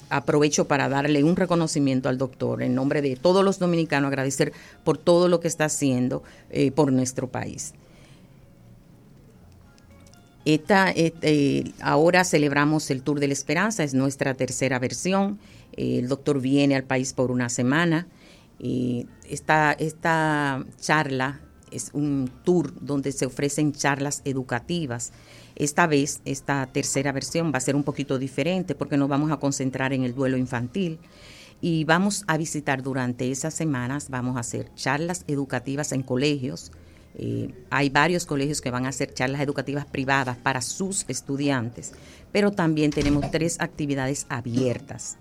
aprovecho 0.09 0.67
para 0.67 0.89
darle 0.89 1.23
un 1.23 1.35
reconocimiento 1.35 2.09
al 2.09 2.17
doctor 2.17 2.61
en 2.61 2.75
nombre 2.75 3.01
de 3.01 3.15
todos 3.15 3.43
los 3.43 3.59
dominicanos, 3.59 4.09
agradecer 4.09 4.53
por 4.83 4.97
todo 4.97 5.27
lo 5.27 5.39
que 5.39 5.47
está 5.47 5.65
haciendo 5.65 6.23
eh, 6.51 6.71
por 6.71 6.91
nuestro 6.91 7.27
país. 7.27 7.73
Esta, 10.45 10.91
eh, 10.93 11.71
ahora 11.79 12.25
celebramos 12.25 12.91
el 12.91 13.01
Tour 13.01 13.21
de 13.21 13.27
la 13.27 13.33
Esperanza, 13.33 13.83
es 13.83 13.93
nuestra 13.93 14.33
tercera 14.33 14.77
versión. 14.77 15.39
el 15.77 16.07
doctor 16.09 16.41
viene 16.41 16.75
al 16.75 16.83
país 16.83 17.13
por 17.13 17.31
una 17.31 17.49
semana. 17.49 18.07
esta, 18.59 19.71
esta 19.71 20.65
charla 20.79 21.39
es 21.75 21.89
un 21.93 22.29
tour 22.43 22.73
donde 22.79 23.11
se 23.11 23.25
ofrecen 23.25 23.73
charlas 23.73 24.21
educativas. 24.25 25.11
Esta 25.55 25.87
vez, 25.87 26.21
esta 26.25 26.65
tercera 26.67 27.11
versión 27.11 27.51
va 27.53 27.57
a 27.57 27.61
ser 27.61 27.75
un 27.75 27.83
poquito 27.83 28.17
diferente 28.17 28.75
porque 28.75 28.97
nos 28.97 29.09
vamos 29.09 29.31
a 29.31 29.37
concentrar 29.37 29.93
en 29.93 30.03
el 30.03 30.15
duelo 30.15 30.37
infantil 30.37 30.99
y 31.61 31.85
vamos 31.85 32.25
a 32.27 32.35
visitar 32.35 32.83
durante 32.83 33.31
esas 33.31 33.53
semanas, 33.53 34.09
vamos 34.09 34.35
a 34.35 34.41
hacer 34.41 34.73
charlas 34.75 35.23
educativas 35.27 35.93
en 35.93 36.03
colegios. 36.03 36.73
Eh, 37.15 37.53
hay 37.69 37.89
varios 37.89 38.25
colegios 38.25 38.59
que 38.59 38.69
van 38.69 38.85
a 38.85 38.89
hacer 38.89 39.13
charlas 39.13 39.39
educativas 39.39 39.85
privadas 39.85 40.35
para 40.35 40.61
sus 40.61 41.05
estudiantes, 41.07 41.93
pero 42.33 42.51
también 42.51 42.91
tenemos 42.91 43.31
tres 43.31 43.61
actividades 43.61 44.25
abiertas. 44.27 45.17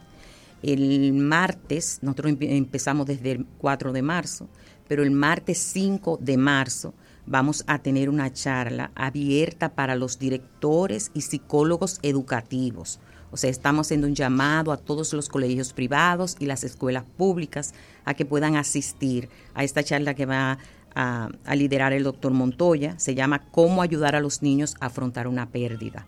El 0.63 1.13
martes, 1.13 1.99
nosotros 2.03 2.37
empezamos 2.41 3.07
desde 3.07 3.33
el 3.33 3.47
4 3.59 3.93
de 3.93 4.03
marzo, 4.03 4.49
pero 4.89 5.03
el 5.03 5.11
martes 5.11 5.59
5 5.59 6.19
de 6.21 6.37
marzo 6.37 6.95
vamos 7.27 7.65
a 7.67 7.79
tener 7.79 8.09
una 8.09 8.33
charla 8.33 8.91
abierta 8.95 9.75
para 9.75 9.95
los 9.95 10.19
directores 10.19 11.11
y 11.15 11.23
psicólogos 11.23 11.99
educativos. 12.03 13.01
O 13.31 13.39
sea, 13.39 13.49
estamos 13.49 13.87
haciendo 13.87 14.07
un 14.07 14.15
llamado 14.15 14.73
a 14.73 14.77
todos 14.77 15.13
los 15.15 15.29
colegios 15.31 15.73
privados 15.73 16.37
y 16.39 16.47
las 16.47 16.65
escuelas 16.65 17.05
públicas 17.17 17.73
a 18.05 18.13
que 18.13 18.27
puedan 18.27 18.57
asistir 18.57 19.31
a 19.55 19.65
esta 19.65 19.83
charla 19.83 20.15
que 20.15 20.27
va 20.27 20.59
a, 20.95 21.31
liderar 21.55 21.95
el 21.95 22.03
doctor 22.03 22.33
Montoya. 22.33 22.99
Se 22.99 23.15
llama 23.15 23.49
Cómo 23.51 23.81
ayudar 23.81 24.15
a 24.15 24.21
los 24.21 24.43
niños 24.43 24.77
a 24.81 24.87
afrontar 24.87 25.29
una 25.29 25.49
pérdida. 25.49 26.07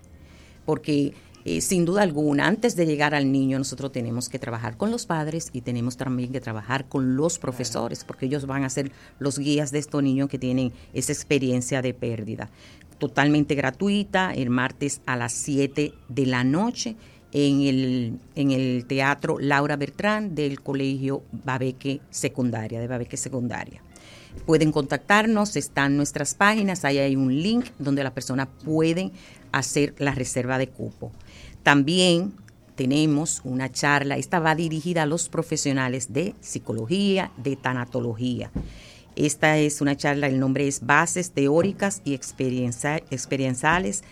Porque 0.67 1.15
eh, 1.45 1.61
sin 1.61 1.85
duda 1.85 2.03
alguna, 2.03 2.47
antes 2.47 2.75
de 2.75 2.87
llegar 2.87 3.15
al 3.15 3.31
niño, 3.31 3.59
nosotros 3.59 3.93
tenemos 3.93 4.31
que 4.31 4.39
trabajar 4.39 4.79
con 4.79 4.91
los 4.91 5.05
padres 5.05 5.51
y 5.53 5.61
tenemos 5.61 5.99
también 5.99 6.33
que 6.33 6.41
trabajar 6.41 6.89
con 6.89 7.17
los 7.17 7.39
profesores, 7.39 8.03
porque 8.03 8.27
ellos 8.27 8.47
van 8.47 8.65
a 8.65 8.71
ser 8.71 8.93
los 9.19 9.39
guías 9.39 9.71
de 9.71 9.79
estos 9.79 10.03
niños 10.03 10.31
que 10.31 10.39
tienen 10.39 10.73
esa 10.95 11.13
experiencia 11.13 11.83
de 11.83 11.93
pérdida. 11.93 12.49
Totalmente 12.99 13.55
gratuita, 13.55 14.33
el 14.33 14.49
martes 14.49 15.03
a 15.05 15.17
las 15.17 15.35
7 15.35 15.93
de 16.09 16.27
la 16.27 16.45
noche 16.45 16.97
en 17.33 17.61
el, 17.61 18.19
en 18.37 18.51
el 18.51 18.87
Teatro 18.87 19.39
Laura 19.39 19.77
Bertrán 19.77 20.35
del 20.35 20.63
Colegio 20.63 21.25
Babeque 21.31 22.01
Secundaria, 22.09 22.81
de 22.81 22.87
Babeque 22.87 23.19
Secundaria. 23.19 23.83
Pueden 24.47 24.73
contactarnos, 24.73 25.57
están 25.57 25.97
nuestras 25.97 26.35
páginas, 26.35 26.85
ahí 26.85 26.99
hay 26.99 27.17
un 27.17 27.35
link 27.43 27.67
donde 27.79 28.03
las 28.03 28.13
personas 28.13 28.49
pueden 28.65 29.13
hacer 29.53 29.95
la 29.99 30.13
reserva 30.13 30.59
de 30.59 30.69
cupo. 30.69 31.13
También 31.65 32.35
tenemos 32.77 33.41
una 33.43 33.73
charla, 33.73 34.17
esta 34.19 34.39
va 34.39 34.55
dirigida 34.55 35.03
a 35.03 35.07
los 35.07 35.29
profesionales 35.29 36.13
de 36.13 36.35
psicología, 36.41 37.33
de 37.39 37.57
tanatología. 37.57 38.51
Esta 39.17 39.57
es 39.59 39.81
una 39.81 39.97
charla, 39.97 40.27
el 40.27 40.39
nombre 40.39 40.69
es 40.69 40.85
Bases 40.85 41.31
Teóricas 41.31 42.03
y 42.05 42.15
Experienciales 42.15 44.05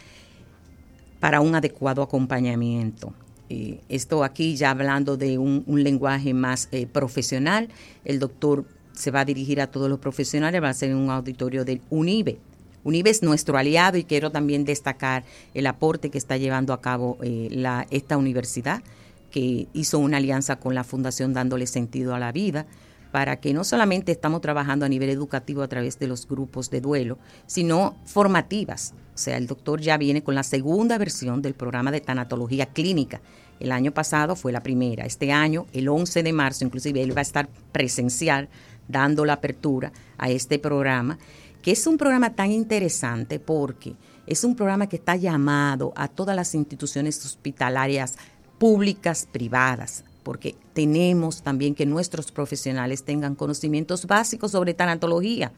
para 1.21 1.43
un 1.43 1.55
adecuado 1.55 2.03
acompañamiento. 2.03 3.13
Eh, 3.51 3.81
esto 3.91 4.25
aquí 4.25 4.57
ya 4.57 4.71
hablando 4.71 5.19
de 5.19 5.37
un, 5.37 5.65
lenguaje 5.67 6.33
más 6.33 6.69
eh, 6.73 6.87
profesional, 6.87 7.69
el 8.07 8.19
doctor 8.19 8.65
se 8.95 9.11
va 9.11 9.21
a 9.21 9.25
dirigir 9.27 9.61
a 9.61 9.67
todos 9.67 9.91
los 9.91 9.99
profesionales, 9.99 10.63
va 10.63 10.71
a 10.71 10.75
ser 10.75 10.95
un 10.95 11.11
auditorio 11.11 11.67
del 11.67 11.83
UNIBE, 11.91 12.39
UNIBE 12.85 13.11
es 13.11 13.23
nuestro 13.23 13.57
aliado 13.57 13.97
y 13.99 14.05
quiero 14.05 14.31
también 14.31 14.65
destacar 14.65 15.25
el 15.55 15.67
aporte 15.67 16.11
que 16.11 16.19
está 16.19 16.37
llevando 16.37 16.73
a 16.73 16.81
cabo 16.81 17.19
eh, 17.23 17.49
esta 17.91 18.17
universidad, 18.17 18.83
que 19.31 19.69
hizo 19.73 19.99
una 19.99 20.19
alianza 20.19 20.57
con 20.57 20.75
la 20.75 20.85
Fundación 20.85 21.33
Dándole 21.33 21.67
Sentido 21.67 22.15
a 22.15 22.19
la 22.19 22.33
Vida, 22.33 22.67
para 23.13 23.37
que 23.37 23.53
no 23.53 23.63
solamente 23.63 24.11
estamos 24.11 24.41
trabajando 24.41 24.87
a 24.87 24.89
nivel 24.89 25.11
educativo 25.11 25.63
a 25.63 25.69
través 25.69 25.99
de 25.99 26.09
los 26.09 26.27
grupos 26.27 26.71
de 26.71 26.81
duelo, 26.81 27.19
sino 27.47 27.95
formativas. 28.07 28.95
O 29.15 29.19
sea, 29.19 29.37
el 29.37 29.47
doctor 29.47 29.81
ya 29.81 29.99
viene 29.99 30.23
con 30.23 30.35
la 30.35 30.43
segunda 30.43 30.97
versión 30.97 31.43
del 31.43 31.53
programa 31.53 31.91
de 31.91 32.01
tanatología 32.01 32.67
clínica. 32.67 33.21
El 33.61 33.71
año 33.71 33.93
pasado 33.93 34.35
fue 34.35 34.51
la 34.51 34.63
primera. 34.63 35.05
Este 35.05 35.31
año, 35.31 35.67
el 35.75 35.89
11 35.89 36.23
de 36.23 36.33
marzo, 36.33 36.65
inclusive 36.65 37.03
él 37.03 37.15
va 37.15 37.21
a 37.21 37.23
estar 37.23 37.49
presencial 37.71 38.49
dando 38.89 39.27
la 39.27 39.35
apertura 39.35 39.93
a 40.17 40.31
este 40.31 40.59
programa, 40.59 41.19
que 41.63 41.71
es 41.71 41.87
un 41.87 41.97
programa 41.97 42.35
tan 42.35 42.51
interesante 42.51 43.39
porque 43.39 43.95
es 44.27 44.45
un 44.45 44.55
programa 44.55 44.89
que 44.89 44.97
está 44.97 45.17
llamado 45.17 45.93
a 45.97 46.09
todas 46.09 46.37
las 46.37 46.55
instituciones 46.55 47.25
hospitalarias 47.25 48.15
públicas, 48.59 49.27
privadas, 49.31 50.05
porque 50.23 50.55
tenemos 50.73 51.43
también 51.43 51.75
que 51.75 51.87
nuestros 51.87 52.31
profesionales 52.31 53.05
tengan 53.05 53.35
conocimientos 53.35 54.07
básicos 54.07 54.53
sobre 54.53 54.75
tanatología. 54.75 55.53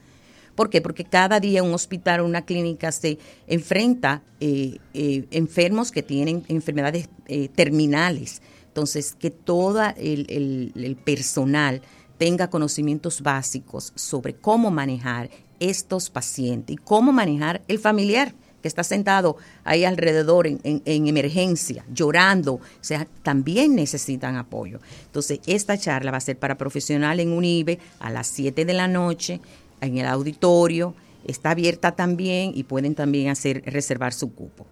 ¿Por 0.54 0.70
qué? 0.70 0.80
Porque 0.80 1.04
cada 1.04 1.40
día 1.40 1.62
un 1.62 1.74
hospital 1.74 2.20
o 2.20 2.26
una 2.26 2.44
clínica 2.44 2.92
se 2.92 3.18
enfrenta 3.46 4.22
eh, 4.40 4.78
eh, 4.94 5.26
enfermos 5.32 5.90
que 5.90 6.02
tienen 6.02 6.44
enfermedades 6.48 7.08
eh, 7.26 7.48
terminales. 7.48 8.40
Entonces, 8.68 9.14
que 9.14 9.30
todo 9.30 9.82
el, 9.96 10.72
el 10.74 10.96
personal 10.96 11.82
tenga 12.18 12.48
conocimientos 12.48 13.20
básicos 13.22 13.92
sobre 13.96 14.34
cómo 14.34 14.70
manejar 14.70 15.30
estos 15.60 16.10
pacientes 16.10 16.74
y 16.74 16.76
cómo 16.76 17.12
manejar 17.12 17.62
el 17.68 17.78
familiar 17.78 18.34
que 18.64 18.68
está 18.68 18.82
sentado 18.82 19.36
ahí 19.62 19.84
alrededor 19.84 20.46
en, 20.46 20.60
emergencia, 20.84 21.84
llorando, 21.92 22.54
o 22.54 22.60
sea, 22.80 23.06
también 23.22 23.74
necesitan 23.74 24.36
apoyo. 24.36 24.80
Entonces, 25.04 25.40
esta 25.46 25.76
charla 25.76 26.10
va 26.10 26.16
a 26.16 26.20
ser 26.22 26.38
para 26.38 26.56
profesionales 26.56 27.26
en 27.26 27.32
UNIBE 27.32 27.78
a 28.00 28.08
las 28.08 28.26
7 28.28 28.64
de 28.64 28.72
la 28.72 28.88
noche, 28.88 29.40
en 29.82 29.98
el 29.98 30.06
auditorio, 30.06 30.94
está 31.26 31.50
abierta 31.50 31.92
también 31.92 32.52
y 32.54 32.62
pueden 32.64 32.94
también 32.94 33.28
hacer 33.28 33.62
reservar 33.66 34.14
su 34.14 34.32
cupo. 34.32 34.66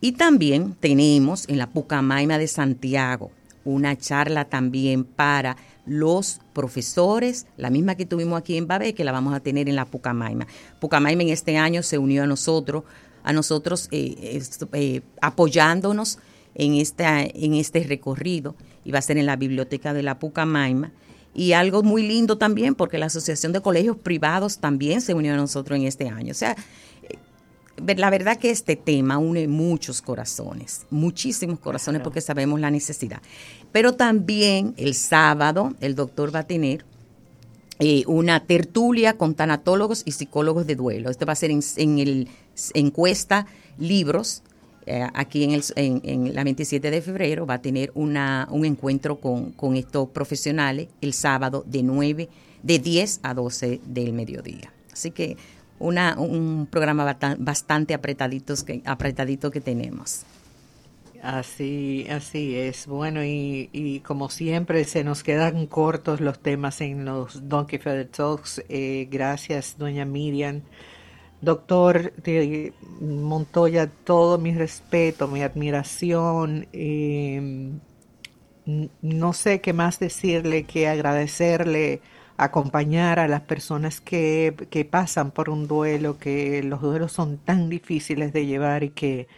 Y 0.00 0.12
también 0.12 0.74
tenemos 0.74 1.46
en 1.48 1.58
la 1.58 1.68
Pucamaima 1.68 2.38
de 2.38 2.48
Santiago 2.48 3.30
una 3.66 3.96
charla 3.96 4.46
también 4.46 5.04
para 5.04 5.58
los 5.86 6.40
profesores, 6.52 7.46
la 7.56 7.70
misma 7.70 7.94
que 7.94 8.06
tuvimos 8.06 8.38
aquí 8.38 8.56
en 8.56 8.66
Babé, 8.66 8.94
que 8.94 9.04
la 9.04 9.12
vamos 9.12 9.34
a 9.34 9.40
tener 9.40 9.68
en 9.68 9.76
la 9.76 9.86
Pucamaima. 9.86 10.46
Pucamaima 10.80 11.22
en 11.22 11.28
este 11.30 11.56
año 11.56 11.82
se 11.82 11.98
unió 11.98 12.24
a 12.24 12.26
nosotros 12.26 12.84
a 13.26 13.32
nosotros 13.32 13.88
eh, 13.90 14.40
eh, 14.72 15.00
apoyándonos 15.20 16.20
en, 16.54 16.74
esta, 16.74 17.22
en 17.22 17.54
este 17.54 17.82
recorrido 17.82 18.54
y 18.84 18.92
va 18.92 19.00
a 19.00 19.02
ser 19.02 19.18
en 19.18 19.26
la 19.26 19.34
biblioteca 19.34 19.92
de 19.92 20.04
la 20.04 20.20
Pucamaima. 20.20 20.92
Y 21.34 21.52
algo 21.52 21.82
muy 21.82 22.06
lindo 22.06 22.38
también, 22.38 22.76
porque 22.76 22.98
la 22.98 23.06
Asociación 23.06 23.52
de 23.52 23.60
Colegios 23.60 23.96
Privados 23.96 24.58
también 24.58 25.00
se 25.00 25.12
unió 25.12 25.34
a 25.34 25.36
nosotros 25.36 25.76
en 25.76 25.86
este 25.86 26.08
año. 26.08 26.30
O 26.30 26.34
sea, 26.34 26.56
la 27.76 28.10
verdad 28.10 28.38
que 28.38 28.50
este 28.50 28.76
tema 28.76 29.18
une 29.18 29.48
muchos 29.48 30.02
corazones, 30.02 30.86
muchísimos 30.90 31.58
corazones, 31.58 32.02
porque 32.02 32.20
sabemos 32.20 32.60
la 32.60 32.70
necesidad. 32.70 33.20
Pero 33.72 33.92
también 33.92 34.74
el 34.76 34.94
sábado 34.94 35.74
el 35.80 35.94
doctor 35.94 36.34
va 36.34 36.40
a 36.40 36.46
tener 36.46 36.84
eh, 37.78 38.04
una 38.06 38.40
tertulia 38.40 39.18
con 39.18 39.34
tanatólogos 39.34 40.02
y 40.06 40.12
psicólogos 40.12 40.66
de 40.66 40.76
duelo. 40.76 41.10
Esto 41.10 41.26
va 41.26 41.34
a 41.34 41.36
ser 41.36 41.50
en, 41.50 41.98
el 41.98 42.28
encuesta 42.72 43.46
libros. 43.78 44.42
Eh, 44.86 45.06
aquí 45.14 45.44
en, 45.44 45.50
el, 45.50 45.62
en, 45.74 46.34
la 46.34 46.44
27 46.44 46.90
de 46.90 47.02
febrero 47.02 47.44
va 47.44 47.54
a 47.54 47.62
tener 47.62 47.90
una, 47.94 48.48
un 48.50 48.64
encuentro 48.64 49.20
con, 49.20 49.50
con 49.52 49.76
estos 49.76 50.08
profesionales 50.08 50.88
el 51.02 51.12
sábado 51.12 51.64
de 51.66 51.82
9, 51.82 52.28
de 52.62 52.78
10 52.78 53.20
a 53.22 53.34
12 53.34 53.80
del 53.84 54.12
mediodía. 54.14 54.72
Así 54.90 55.10
que 55.10 55.36
una, 55.78 56.16
un 56.18 56.66
programa 56.70 57.16
bastante 57.38 57.94
apretaditos 57.94 58.64
que, 58.64 58.82
apretadito 58.84 59.50
que 59.50 59.60
tenemos. 59.60 60.24
Así, 61.22 62.06
así 62.08 62.56
es. 62.56 62.86
Bueno, 62.86 63.24
y, 63.24 64.02
como 64.06 64.28
siempre 64.28 64.84
se 64.84 65.02
nos 65.02 65.22
quedan 65.22 65.66
cortos 65.66 66.20
los 66.20 66.38
temas 66.38 66.80
en 66.80 67.04
los 67.04 67.48
Donkey 67.48 67.78
Feather 67.78 68.08
Talks. 68.08 68.62
Eh, 68.68 69.08
gracias, 69.10 69.76
doña 69.78 70.04
Miriam. 70.04 70.62
Doctor 71.40 72.12
Montoya, 73.00 73.88
todo 73.88 74.38
mi 74.38 74.54
respeto, 74.54 75.28
mi 75.28 75.42
admiración. 75.42 76.66
Eh, 76.72 77.72
no 79.02 79.32
sé 79.32 79.60
qué 79.60 79.72
más 79.72 79.98
decirle 79.98 80.64
que 80.64 80.88
agradecerle, 80.88 82.00
acompañar 82.36 83.18
a 83.18 83.28
las 83.28 83.42
personas 83.42 84.00
que, 84.00 84.54
que 84.70 84.84
pasan 84.84 85.30
por 85.32 85.50
un 85.50 85.68
duelo, 85.68 86.18
que 86.18 86.62
los 86.62 86.80
duelos 86.82 87.12
son 87.12 87.38
tan 87.38 87.68
difíciles 87.70 88.32
de 88.32 88.46
llevar 88.46 88.82
y 88.84 88.90
que 88.90 89.28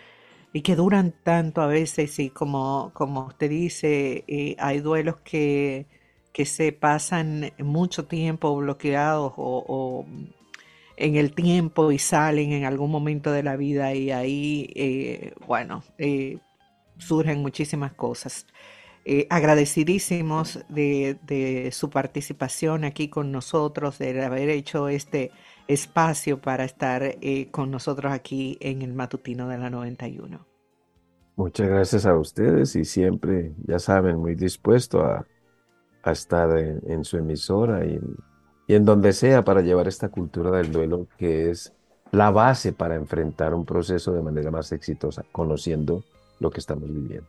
y 0.53 0.63
que 0.63 0.77
duran 0.77 1.15
tanto 1.23 1.61
a 1.63 1.67
veces 1.67 2.19
y 2.19 2.31
como, 2.31 2.91
como 2.95 3.27
usted 3.27 3.51
dice, 3.51 4.25
eh, 4.29 4.57
hay 4.59 4.81
duelos 4.81 5.17
que, 5.25 5.87
que 6.33 6.47
se 6.47 6.73
pasan 6.73 7.53
mucho 7.59 8.07
tiempo 8.07 8.57
bloqueados 8.57 9.33
o, 9.37 10.07
en 10.97 11.17
el 11.17 11.35
tiempo 11.35 11.93
y 11.93 11.99
salen 11.99 12.53
en 12.53 12.65
algún 12.65 12.91
momento 12.91 13.31
de 13.33 13.43
la 13.43 13.57
vida 13.57 13.95
y 13.95 14.11
ahí, 14.11 14.73
eh, 14.75 15.33
bueno, 15.47 15.85
eh, 15.99 16.39
surgen 16.99 17.41
muchísimas 17.41 17.93
cosas. 17.93 18.47
Agradecidísimos 19.31 20.65
de, 20.69 21.19
de, 21.27 21.71
su 21.73 21.89
participación 21.91 22.85
aquí 22.85 23.09
con 23.09 23.33
nosotros, 23.33 23.99
de 23.99 24.25
haber 24.25 24.51
hecho 24.51 24.89
este 24.89 25.31
espacio 25.69 26.41
para 26.41 26.65
estar 26.65 27.03
eh, 27.03 27.49
con 27.51 27.71
nosotros 27.71 28.13
aquí 28.13 28.57
en 28.61 28.83
el 28.83 28.95
matutino 28.95 29.49
de 29.49 29.59
la 29.59 29.71
91. 29.71 30.45
Muchas 31.37 31.69
gracias 31.69 32.07
a 32.07 32.19
ustedes 32.19 32.75
y 32.75 32.85
siempre, 32.85 33.53
ya 33.67 33.79
saben, 33.79 34.17
muy 34.17 34.35
dispuesto 34.35 35.05
a, 35.05 35.25
estar 36.05 36.59
en, 36.59 37.05
su 37.05 37.19
emisora 37.19 37.85
y, 37.85 38.01
y 38.67 38.75
en 38.75 38.87
donde 38.87 39.13
sea 39.13 39.45
para 39.45 39.61
llevar 39.61 39.89
esta 39.89 40.09
cultura 40.09 40.51
del 40.53 40.73
duelo 40.73 41.07
que 41.19 41.51
es 41.51 41.75
la 42.13 42.31
base 42.31 42.73
para 42.73 42.95
enfrentar 42.95 43.53
un 43.53 43.67
proceso 43.67 44.13
de 44.13 44.23
manera 44.23 44.51
más 44.51 44.73
exitosa, 44.73 45.23
conociendo 45.33 46.03
lo 46.41 46.51
que 46.51 46.61
estamos 46.61 46.89
viviendo. 46.89 47.29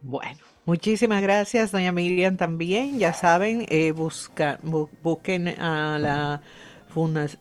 Bueno, 0.00 0.38
muchísimas 0.66 1.22
gracias, 1.22 1.72
doña 1.72 1.92
Miriam, 1.92 2.36
también. 2.36 2.98
Ya 2.98 3.14
saben, 3.14 3.64
eh, 3.70 3.92
busca, 3.92 4.58
busquen 4.62 5.48
a 5.48 5.98
la 5.98 6.42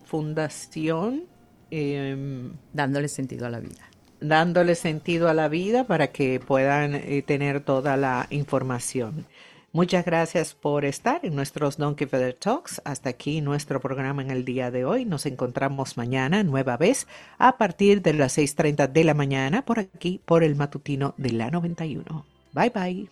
fundación. 0.05 1.23
Em, 1.71 2.53
dándole 2.73 3.07
sentido 3.07 3.47
a 3.47 3.49
la 3.49 3.59
vida. 3.59 3.89
Dándole 4.21 4.75
sentido 4.75 5.27
a 5.27 5.33
la 5.33 5.49
vida 5.49 5.85
para 5.85 6.07
que 6.07 6.39
puedan 6.39 6.95
eh, 6.95 7.21
tener 7.25 7.59
toda 7.61 7.97
la 7.97 8.27
información. 8.29 9.25
Muchas 9.73 10.05
gracias 10.05 10.53
por 10.53 10.85
estar 10.85 11.25
en 11.25 11.35
nuestros 11.35 11.75
Donkey 11.75 12.07
Feather 12.07 12.33
Talks. 12.33 12.81
Hasta 12.85 13.09
aquí 13.09 13.41
nuestro 13.41 13.81
programa 13.81 14.21
en 14.21 14.31
el 14.31 14.45
día 14.45 14.71
de 14.71 14.85
hoy. 14.85 15.03
Nos 15.03 15.25
encontramos 15.25 15.97
mañana, 15.97 16.43
nueva 16.43 16.77
vez, 16.77 17.07
a 17.37 17.57
partir 17.57 18.01
de 18.01 18.13
las 18.13 18.37
6.30 18.37 18.89
de 18.89 19.03
la 19.03 19.13
mañana, 19.13 19.65
por 19.65 19.79
aquí, 19.79 20.21
por 20.23 20.45
el 20.45 20.55
matutino 20.55 21.13
de 21.17 21.31
la 21.31 21.51
91. 21.51 22.34
Bye 22.55 22.69
bye. 22.69 23.07